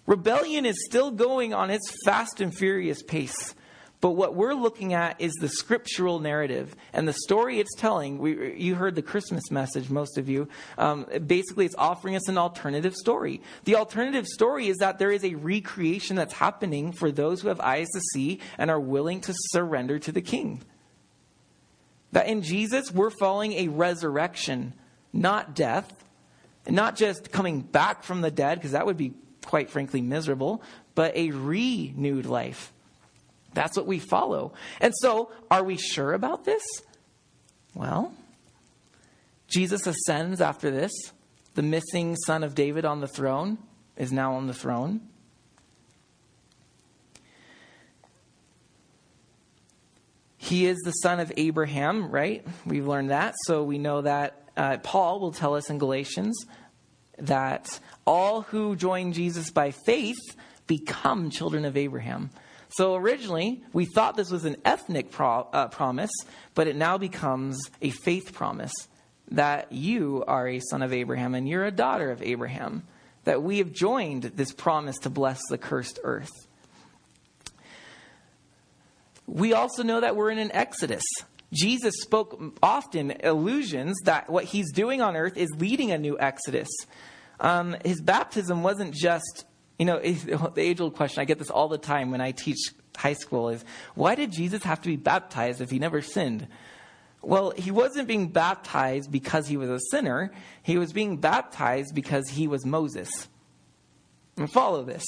[0.05, 3.55] Rebellion is still going on its fast and furious pace.
[4.01, 8.19] But what we're looking at is the scriptural narrative and the story it's telling.
[8.19, 10.49] We, you heard the Christmas message, most of you.
[10.77, 13.41] Um, basically, it's offering us an alternative story.
[13.63, 17.59] The alternative story is that there is a recreation that's happening for those who have
[17.59, 20.61] eyes to see and are willing to surrender to the King.
[22.11, 24.73] That in Jesus, we're following a resurrection,
[25.11, 25.91] not death,
[26.65, 29.13] and not just coming back from the dead, because that would be
[29.45, 30.63] quite frankly miserable,
[30.95, 32.71] but a renewed life.
[33.53, 34.53] That's what we follow.
[34.81, 36.63] And so, are we sure about this?
[37.73, 38.13] Well,
[39.47, 40.91] Jesus ascends after this.
[41.53, 43.57] The missing son of David on the throne
[43.95, 45.01] is now on the throne.
[50.45, 52.45] He is the son of Abraham, right?
[52.67, 53.33] We've learned that.
[53.45, 56.45] So we know that uh, Paul will tell us in Galatians
[57.17, 60.19] that all who join Jesus by faith
[60.67, 62.29] become children of Abraham.
[62.69, 66.11] So originally, we thought this was an ethnic pro- uh, promise,
[66.53, 68.73] but it now becomes a faith promise
[69.31, 72.83] that you are a son of Abraham and you're a daughter of Abraham.
[73.23, 76.44] That we have joined this promise to bless the cursed earth.
[79.27, 81.03] We also know that we're in an exodus.
[81.53, 86.69] Jesus spoke often illusions that what he's doing on earth is leading a new exodus.
[87.39, 89.45] Um, his baptism wasn't just,
[89.79, 92.57] you know, the age old question, I get this all the time when I teach
[92.95, 93.63] high school is
[93.93, 96.47] why did Jesus have to be baptized if he never sinned?
[97.21, 100.31] Well, he wasn't being baptized because he was a sinner.
[100.61, 103.09] He was being baptized because he was Moses.
[104.37, 105.03] And follow this.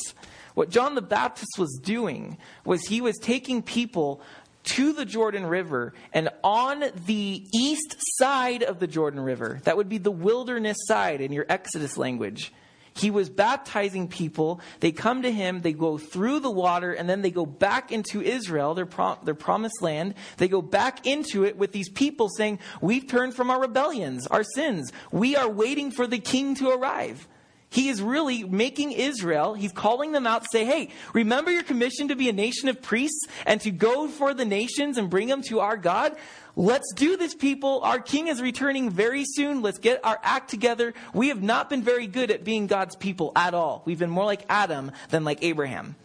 [0.57, 4.21] What John the Baptist was doing was he was taking people
[4.63, 9.87] to the Jordan River and on the east side of the Jordan River, that would
[9.87, 12.51] be the wilderness side in your Exodus language.
[12.95, 14.59] He was baptizing people.
[14.79, 18.23] They come to him, they go through the water, and then they go back into
[18.23, 20.15] Israel, their, pro- their promised land.
[20.37, 24.43] They go back into it with these people saying, We've turned from our rebellions, our
[24.43, 24.91] sins.
[25.11, 27.27] We are waiting for the king to arrive.
[27.69, 32.07] He is really making Israel, he's calling them out to say, hey, remember your commission
[32.07, 35.41] to be a nation of priests and to go for the nations and bring them
[35.43, 36.15] to our God?
[36.55, 37.81] Let's do this, people.
[37.83, 39.61] Our king is returning very soon.
[39.61, 40.93] Let's get our act together.
[41.13, 43.83] We have not been very good at being God's people at all.
[43.85, 45.95] We've been more like Adam than like Abraham.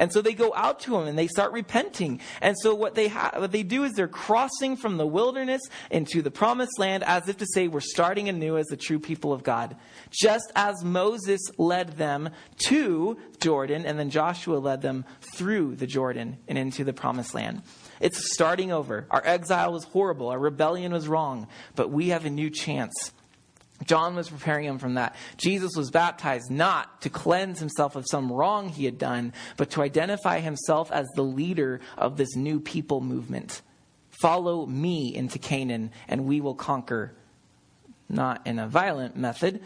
[0.00, 2.20] And so they go out to him and they start repenting.
[2.40, 6.22] And so what they ha- what they do is they're crossing from the wilderness into
[6.22, 9.42] the promised land as if to say we're starting anew as the true people of
[9.42, 9.76] God.
[10.10, 12.30] Just as Moses led them
[12.68, 17.62] to Jordan and then Joshua led them through the Jordan and into the promised land.
[18.00, 19.06] It's starting over.
[19.10, 20.28] Our exile was horrible.
[20.28, 21.46] Our rebellion was wrong,
[21.76, 23.12] but we have a new chance.
[23.86, 25.16] John was preparing him from that.
[25.36, 29.82] Jesus was baptized not to cleanse himself of some wrong he had done, but to
[29.82, 33.62] identify himself as the leader of this new people movement.
[34.20, 37.14] Follow me into Canaan, and we will conquer.
[38.08, 39.62] Not in a violent method.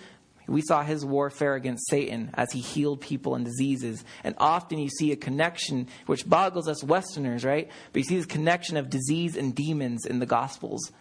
[0.46, 4.04] We saw his warfare against Satan as he healed people and diseases.
[4.22, 7.70] And often you see a connection, which boggles us Westerners, right?
[7.92, 10.92] But you see this connection of disease and demons in the Gospels.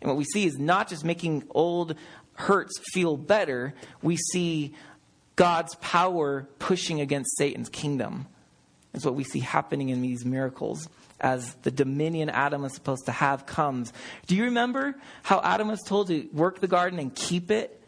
[0.00, 1.94] And what we see is not just making old
[2.40, 4.74] hurts feel better, we see
[5.36, 8.26] God's power pushing against Satan's kingdom.
[8.92, 10.88] Is what we see happening in these miracles
[11.20, 13.92] as the dominion Adam was supposed to have comes.
[14.26, 17.80] Do you remember how Adam was told to work the garden and keep it?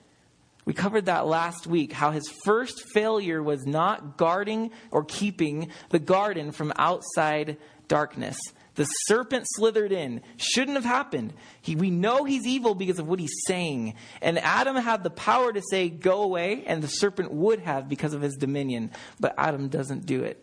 [0.65, 5.99] We covered that last week, how his first failure was not guarding or keeping the
[5.99, 7.57] garden from outside
[7.89, 8.37] darkness.
[8.75, 10.23] The serpent slithered in.
[10.39, 11.35] Shouldn't have happened.
[11.61, 13.95] He, we know he's evil because of what he's saying.
[14.23, 18.15] And Adam had the power to say, go away, and the serpent would have because
[18.15, 18.91] of his dominion.
[19.21, 20.43] But Adam doesn't do it.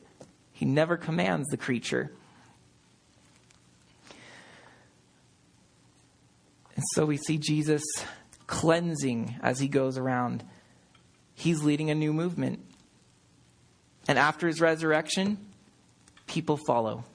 [0.52, 2.12] He never commands the creature.
[6.76, 7.84] And so we see Jesus
[8.46, 10.44] cleansing as he goes around.
[11.34, 12.60] He's leading a new movement.
[14.08, 15.38] And after his resurrection,
[16.28, 17.06] people follow.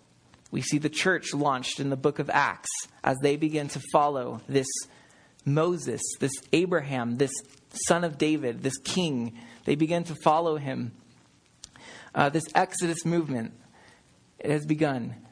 [0.54, 2.70] We see the church launched in the book of Acts
[3.02, 4.68] as they begin to follow this
[5.44, 7.32] Moses, this Abraham, this
[7.88, 9.36] son of David, this king.
[9.64, 10.92] They begin to follow him.
[12.14, 13.52] Uh, this Exodus movement
[14.38, 15.23] it has begun.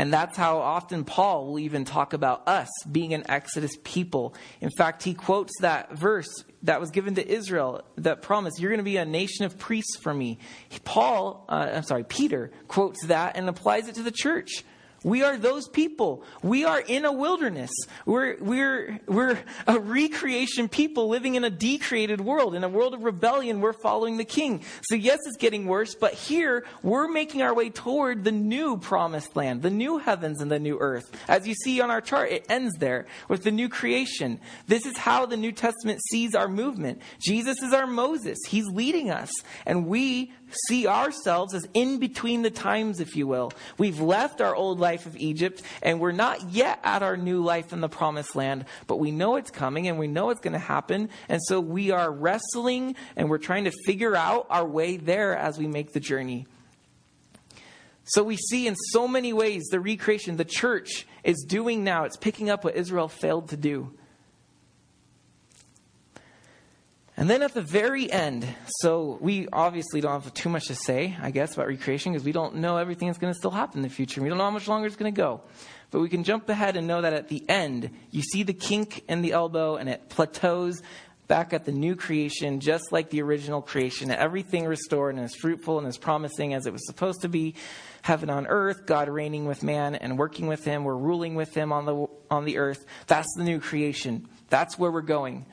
[0.00, 4.34] And that's how often Paul will even talk about us being an Exodus people.
[4.62, 8.78] In fact, he quotes that verse that was given to Israel, that promise, you're going
[8.78, 10.38] to be a nation of priests for me.
[10.84, 14.64] Paul, uh, I'm sorry, Peter quotes that and applies it to the church.
[15.02, 16.22] We are those people.
[16.42, 17.70] We are in a wilderness.
[18.04, 22.54] We're, we're, we're a recreation people living in a decreated world.
[22.54, 24.62] In a world of rebellion, we're following the king.
[24.82, 29.36] So, yes, it's getting worse, but here we're making our way toward the new promised
[29.36, 31.10] land, the new heavens and the new earth.
[31.28, 34.38] As you see on our chart, it ends there with the new creation.
[34.66, 37.00] This is how the New Testament sees our movement.
[37.20, 38.38] Jesus is our Moses.
[38.46, 39.30] He's leading us.
[39.64, 40.32] And we
[40.66, 43.52] see ourselves as in between the times, if you will.
[43.78, 47.72] We've left our old life of Egypt and we're not yet at our new life
[47.72, 50.58] in the promised land, but we know it's coming and we know it's going to
[50.58, 51.08] happen.
[51.28, 55.58] And so we are wrestling and we're trying to figure out our way there as
[55.58, 56.46] we make the journey.
[58.04, 62.04] So we see in so many ways the recreation the church is doing now.
[62.04, 63.92] It's picking up what Israel failed to do.
[67.20, 68.48] And then at the very end,
[68.78, 72.32] so we obviously don't have too much to say, I guess, about recreation because we
[72.32, 74.22] don't know everything that's going to still happen in the future.
[74.22, 75.42] We don't know how much longer it's going to go.
[75.90, 79.04] But we can jump ahead and know that at the end, you see the kink
[79.06, 80.80] in the elbow and it plateaus
[81.28, 84.10] back at the new creation, just like the original creation.
[84.10, 87.54] Everything restored and as fruitful and as promising as it was supposed to be.
[88.00, 90.84] Heaven on earth, God reigning with man and working with him.
[90.84, 92.86] We're ruling with him on the, on the earth.
[93.08, 94.26] That's the new creation.
[94.48, 95.44] That's where we're going.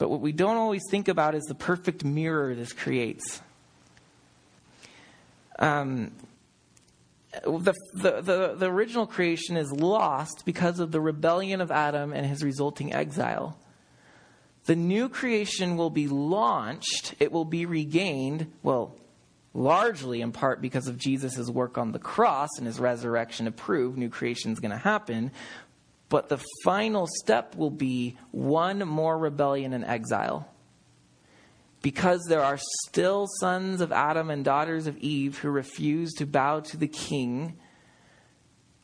[0.00, 3.42] But what we don't always think about is the perfect mirror this creates.
[5.58, 6.12] Um,
[7.44, 12.24] the, the, the, the original creation is lost because of the rebellion of Adam and
[12.24, 13.58] his resulting exile.
[14.64, 18.96] the new creation will be launched, it will be regained, well,
[19.52, 23.98] largely in part because of Jesus' work on the cross and his resurrection to prove
[23.98, 25.30] new creation is going to happen.
[26.10, 30.52] But the final step will be one more rebellion and exile.
[31.82, 36.60] Because there are still sons of Adam and daughters of Eve who refuse to bow
[36.60, 37.56] to the king.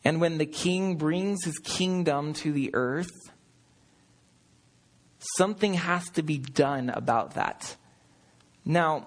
[0.05, 3.11] And when the king brings his kingdom to the earth,
[5.19, 7.77] something has to be done about that.
[8.65, 9.07] Now,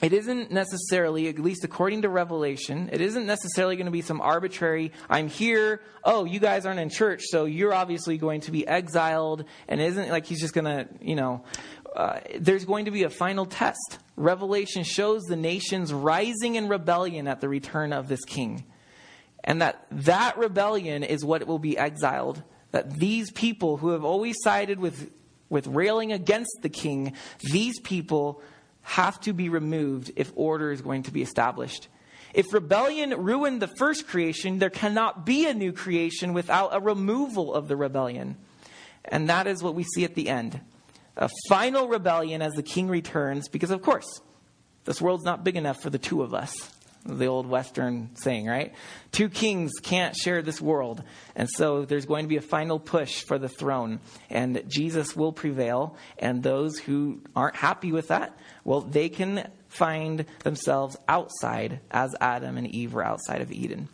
[0.00, 4.20] it isn't necessarily, at least according to Revelation, it isn't necessarily going to be some
[4.20, 8.66] arbitrary, I'm here, oh, you guys aren't in church, so you're obviously going to be
[8.66, 11.44] exiled, and is isn't like he's just going to, you know,
[11.94, 13.98] uh, there's going to be a final test.
[14.16, 18.64] Revelation shows the nations rising in rebellion at the return of this king.
[19.42, 22.42] And that that rebellion is what will be exiled.
[22.72, 25.10] That these people who have always sided with,
[25.48, 28.42] with railing against the king, these people
[28.88, 31.88] have to be removed if order is going to be established.
[32.32, 37.54] If rebellion ruined the first creation, there cannot be a new creation without a removal
[37.54, 38.36] of the rebellion.
[39.04, 40.60] And that is what we see at the end.
[41.18, 44.22] A final rebellion as the king returns, because of course,
[44.84, 46.70] this world's not big enough for the two of us.
[47.04, 48.74] The old Western saying, right?
[49.12, 51.02] Two kings can't share this world.
[51.34, 54.00] And so there's going to be a final push for the throne.
[54.28, 55.96] And Jesus will prevail.
[56.18, 58.36] And those who aren't happy with that
[58.68, 63.88] well, they can find themselves outside as Adam and Eve were outside of Eden.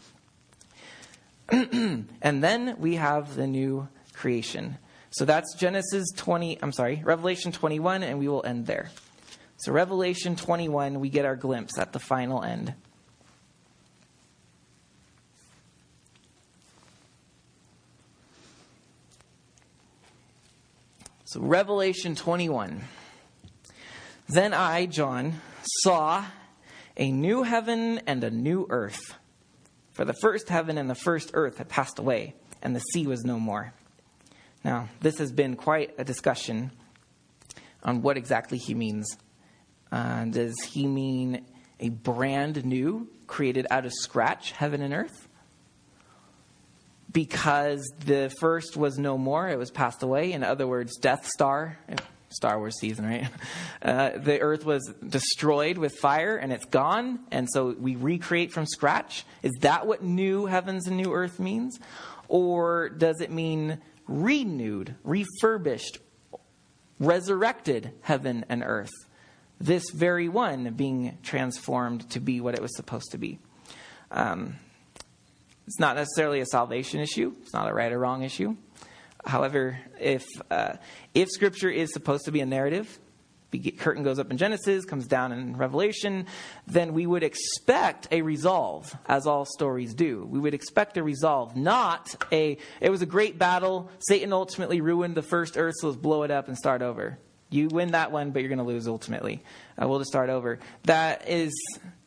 [1.49, 2.09] and
[2.43, 4.79] then we have the new creation.
[5.11, 8.91] So that's Genesis 20, I'm sorry, Revelation 21, and we will end there.
[9.59, 12.75] So, Revelation 21, we get our glimpse at the final end.
[21.35, 22.85] So, Revelation 21.
[24.29, 25.41] Then I, John,
[25.83, 26.25] saw
[26.97, 29.17] a new heaven and a new earth.
[29.95, 33.25] For the first heaven and the first earth had passed away, and the sea was
[33.25, 33.73] no more.
[34.65, 36.71] Now, this has been quite a discussion
[37.83, 39.05] on what exactly he means.
[39.91, 41.45] Uh, does he mean
[41.81, 45.24] a brand new, created out of scratch, heaven and earth?
[47.15, 50.33] Because the first was no more, it was passed away.
[50.33, 51.79] In other words, Death Star,
[52.29, 53.29] Star Wars season, right?
[53.83, 58.65] Uh, the earth was destroyed with fire and it's gone, and so we recreate from
[58.65, 59.27] scratch.
[59.43, 61.79] Is that what new heavens and new earth means?
[62.29, 65.99] Or does it mean renewed, refurbished,
[66.99, 68.93] resurrected heaven and earth?
[69.61, 73.39] This very one being transformed to be what it was supposed to be.
[74.11, 74.57] Um,
[75.67, 78.57] it's not necessarily a salvation issue, it's not a right or wrong issue.
[79.25, 80.75] However, if, uh,
[81.15, 82.99] if Scripture is supposed to be a narrative,
[83.79, 86.27] curtain goes up in Genesis, comes down in Revelation,
[86.67, 90.27] then we would expect a resolve, as all stories do.
[90.29, 95.15] We would expect a resolve, not a, it was a great battle, Satan ultimately ruined
[95.15, 97.19] the first earth, so let's blow it up and start over.
[97.51, 99.43] You win that one, but you're going to lose ultimately.
[99.81, 100.59] Uh, we'll just start over.
[100.85, 101.53] That is,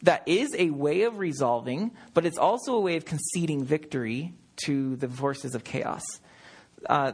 [0.01, 4.33] that is a way of resolving, but it's also a way of conceding victory
[4.65, 6.03] to the forces of chaos.
[6.89, 7.13] Uh,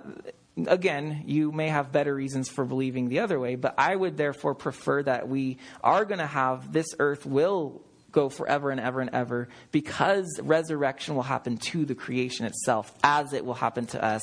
[0.68, 4.56] again, you may have better reasons for believing the other way, but I would therefore
[4.56, 9.10] prefer that we are going to have this earth will go forever and ever and
[9.12, 14.22] ever because resurrection will happen to the creation itself as it will happen to us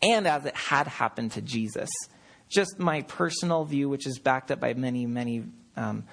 [0.00, 1.90] and as it had happened to Jesus.
[2.48, 5.44] Just my personal view, which is backed up by many, many
[5.76, 6.04] um,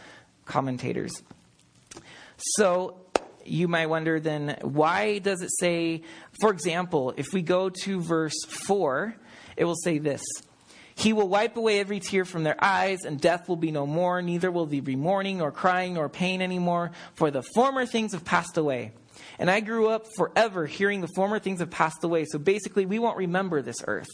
[0.45, 1.11] commentators.
[2.38, 2.97] So,
[3.45, 6.03] you might wonder then, why does it say,
[6.39, 9.15] for example, if we go to verse 4,
[9.57, 10.21] it will say this
[10.95, 14.21] He will wipe away every tear from their eyes, and death will be no more,
[14.21, 18.25] neither will there be mourning, nor crying, nor pain anymore, for the former things have
[18.25, 18.91] passed away.
[19.39, 22.25] And I grew up forever hearing the former things have passed away.
[22.25, 24.09] So basically, we won't remember this earth.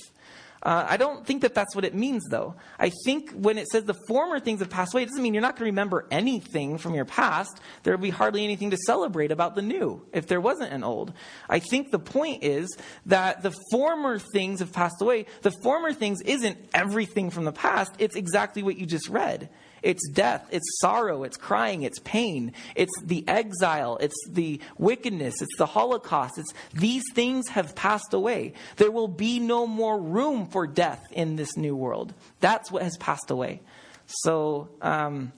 [0.62, 2.56] Uh, I don't think that that's what it means, though.
[2.78, 5.42] I think when it says the former things have passed away, it doesn't mean you're
[5.42, 7.60] not going to remember anything from your past.
[7.84, 11.14] There will be hardly anything to celebrate about the new if there wasn't an old.
[11.50, 15.28] I think the point is that the former things have passed away.
[15.42, 19.50] The former things isn't everything from the past, it's exactly what you just read.
[19.82, 25.58] It's death, it's sorrow, it's crying, it's pain, it's the exile, it's the wickedness, it's
[25.58, 26.38] the Holocaust.
[26.38, 28.54] It's these things have passed away.
[28.78, 32.14] There will be no more room for death in this new world.
[32.40, 33.62] That's what has passed away.
[34.06, 35.32] So, um,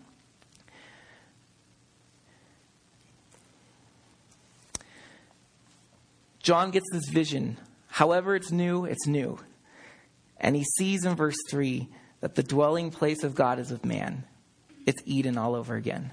[6.41, 7.57] John gets this vision.
[7.87, 9.39] However, it's new, it's new.
[10.39, 11.87] And he sees in verse 3
[12.21, 14.23] that the dwelling place of God is with man.
[14.85, 16.11] It's Eden all over again.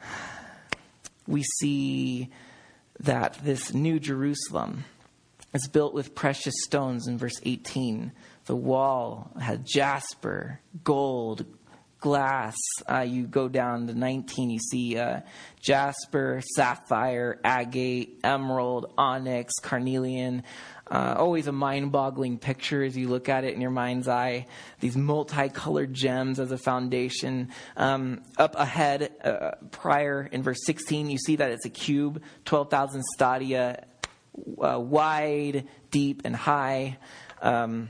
[1.26, 2.30] We see
[2.98, 4.84] that this new Jerusalem
[5.54, 8.10] is built with precious stones in verse 18.
[8.46, 11.44] The wall had jasper, gold,
[12.00, 12.56] glass.
[12.90, 15.20] Uh, you go down to 19, you see uh,
[15.60, 20.42] jasper, sapphire, agate, emerald, onyx, carnelian.
[20.90, 24.46] Uh, always a mind boggling picture as you look at it in your mind's eye.
[24.80, 27.50] These multicolored gems as a foundation.
[27.76, 33.04] Um, up ahead, uh, prior in verse 16, you see that it's a cube, 12,000
[33.14, 33.84] stadia,
[34.60, 36.98] uh, wide, deep, and high.
[37.40, 37.88] Um,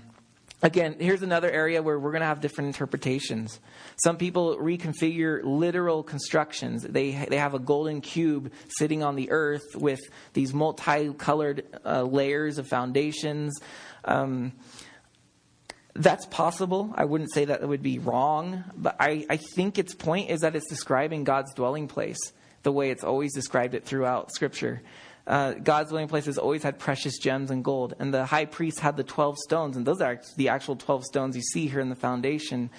[0.62, 3.60] Again, here's another area where we're going to have different interpretations.
[3.96, 6.82] Some people reconfigure literal constructions.
[6.82, 10.00] They, they have a golden cube sitting on the earth with
[10.34, 13.58] these multicolored uh, layers of foundations.
[14.04, 14.52] Um,
[15.94, 16.92] that's possible.
[16.94, 20.40] I wouldn't say that it would be wrong, but I, I think its point is
[20.40, 22.18] that it's describing God's dwelling place
[22.62, 24.82] the way it's always described it throughout Scripture
[25.26, 27.94] uh, God's dwelling place has always had precious gems and gold.
[27.98, 31.36] And the high priest had the 12 stones, and those are the actual 12 stones
[31.36, 32.70] you see here in the foundation.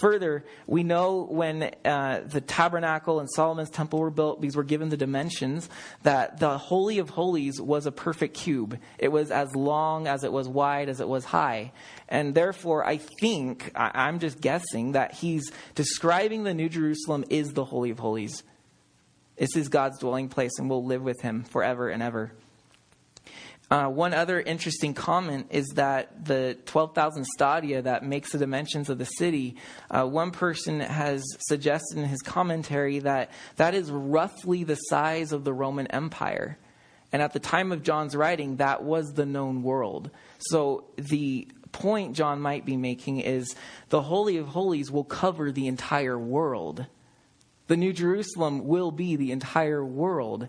[0.00, 4.88] Further, we know when uh, the tabernacle and Solomon's temple were built, these were given
[4.88, 5.68] the dimensions,
[6.02, 8.78] that the Holy of Holies was a perfect cube.
[8.98, 11.72] It was as long as it was wide as it was high.
[12.08, 17.64] And therefore, I think, I'm just guessing, that he's describing the New Jerusalem is the
[17.64, 18.42] Holy of Holies.
[19.38, 22.32] This is God's dwelling place, and we'll live with him forever and ever.
[23.70, 28.96] Uh, one other interesting comment is that the 12,000 stadia that makes the dimensions of
[28.96, 29.56] the city,
[29.90, 35.44] uh, one person has suggested in his commentary that that is roughly the size of
[35.44, 36.56] the Roman Empire.
[37.12, 40.10] And at the time of John's writing, that was the known world.
[40.38, 43.54] So the point John might be making is
[43.90, 46.86] the Holy of Holies will cover the entire world.
[47.68, 50.48] The New Jerusalem will be the entire world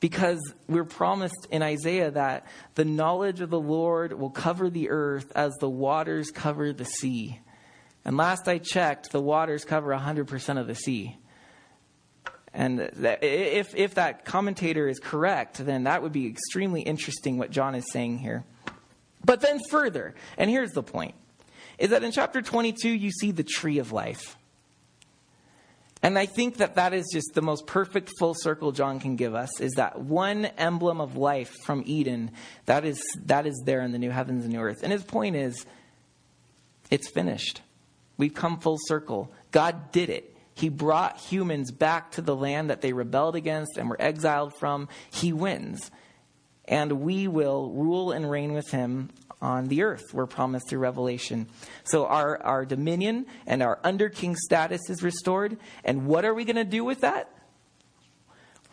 [0.00, 5.32] because we're promised in Isaiah that the knowledge of the Lord will cover the earth
[5.34, 7.40] as the waters cover the sea.
[8.04, 11.16] And last I checked, the waters cover 100% of the sea.
[12.54, 17.74] And if, if that commentator is correct, then that would be extremely interesting what John
[17.74, 18.44] is saying here.
[19.24, 21.14] But then further, and here's the point,
[21.78, 24.37] is that in chapter 22, you see the tree of life.
[26.02, 29.34] And I think that that is just the most perfect full circle John can give
[29.34, 32.30] us is that one emblem of life from Eden
[32.66, 34.82] that is that is there in the new heavens and new earth.
[34.82, 35.66] And his point is
[36.90, 37.62] it's finished.
[38.16, 39.32] We've come full circle.
[39.50, 40.36] God did it.
[40.54, 44.88] He brought humans back to the land that they rebelled against and were exiled from.
[45.12, 45.90] He wins.
[46.64, 49.10] And we will rule and reign with him
[49.40, 51.48] on the earth, we're promised through Revelation.
[51.84, 55.58] So our, our dominion and our under king status is restored.
[55.84, 57.32] And what are we going to do with that?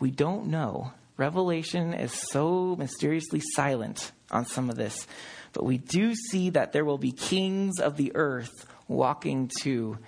[0.00, 0.92] We don't know.
[1.16, 5.06] Revelation is so mysteriously silent on some of this.
[5.52, 9.98] But we do see that there will be kings of the earth walking to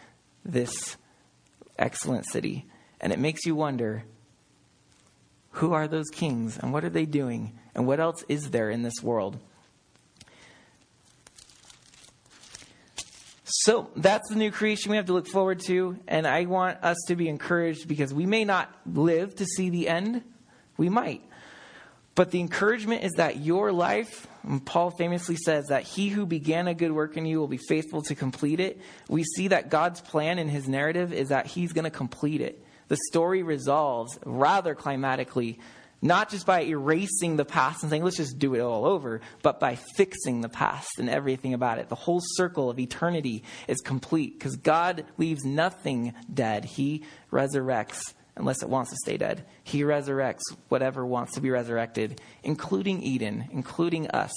[0.44, 0.96] this
[1.78, 2.66] excellent city.
[3.00, 4.04] And it makes you wonder
[5.52, 8.82] who are those kings and what are they doing and what else is there in
[8.82, 9.38] this world?
[13.50, 15.98] So that's the new creation we have to look forward to.
[16.06, 19.88] And I want us to be encouraged because we may not live to see the
[19.88, 20.22] end.
[20.76, 21.22] We might.
[22.14, 24.26] But the encouragement is that your life,
[24.64, 28.02] Paul famously says that he who began a good work in you will be faithful
[28.02, 28.80] to complete it.
[29.08, 32.62] We see that God's plan in his narrative is that he's going to complete it.
[32.88, 35.58] The story resolves rather climatically
[36.00, 39.58] not just by erasing the past and saying, let's just do it all over, but
[39.58, 41.88] by fixing the past and everything about it.
[41.88, 46.64] The whole circle of eternity is complete because God leaves nothing dead.
[46.64, 49.44] He resurrects unless it wants to stay dead.
[49.64, 54.32] He resurrects whatever wants to be resurrected, including Eden, including us.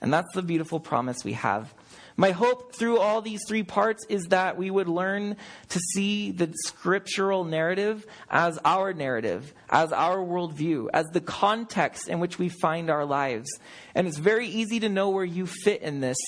[0.00, 1.72] And that's the beautiful promise we have
[2.16, 5.36] my hope through all these three parts is that we would learn
[5.68, 12.18] to see the scriptural narrative as our narrative, as our worldview, as the context in
[12.18, 13.48] which we find our lives.
[13.94, 16.18] And it's very easy to know where you fit in this.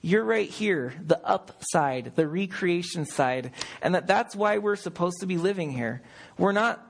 [0.00, 3.52] You're right here, the upside, the recreation side,
[3.82, 6.02] and that that's why we're supposed to be living here.
[6.36, 6.87] We're not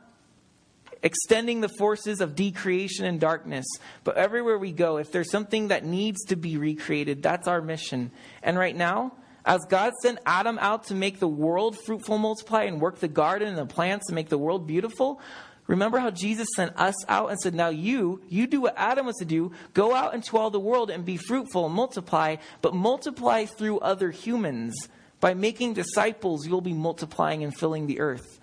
[1.03, 3.67] extending the forces of decreation and darkness.
[4.05, 8.11] But everywhere we go, if there's something that needs to be recreated, that's our mission.
[8.43, 9.13] And right now,
[9.45, 13.49] as God sent Adam out to make the world fruitful, multiply, and work the garden
[13.49, 15.21] and the plants to make the world beautiful,
[15.69, 19.17] Remember how Jesus sent us out and said, Now you, you do what Adam was
[19.17, 19.53] to do.
[19.75, 24.11] Go out into all the world and be fruitful and multiply, but multiply through other
[24.11, 24.75] humans.
[25.21, 28.38] By making disciples, you'll be multiplying and filling the earth.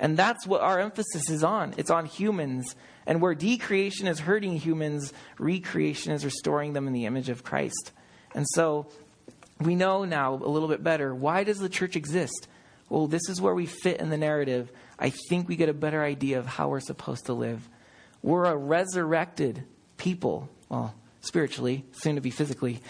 [0.00, 1.74] And that's what our emphasis is on.
[1.76, 2.74] It's on humans.
[3.06, 7.92] And where decreation is hurting humans, recreation is restoring them in the image of Christ.
[8.34, 8.88] And so
[9.60, 12.48] we know now a little bit better why does the church exist?
[12.88, 14.72] Well, this is where we fit in the narrative.
[14.98, 17.68] I think we get a better idea of how we're supposed to live.
[18.22, 19.64] We're a resurrected
[19.96, 22.80] people, well, spiritually, soon to be physically.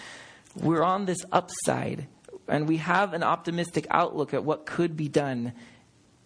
[0.55, 2.07] We're on this upside,
[2.47, 5.53] and we have an optimistic outlook at what could be done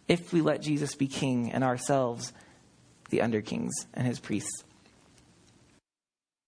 [0.07, 2.33] if we let Jesus be king and ourselves
[3.09, 4.63] the under kings and his priests.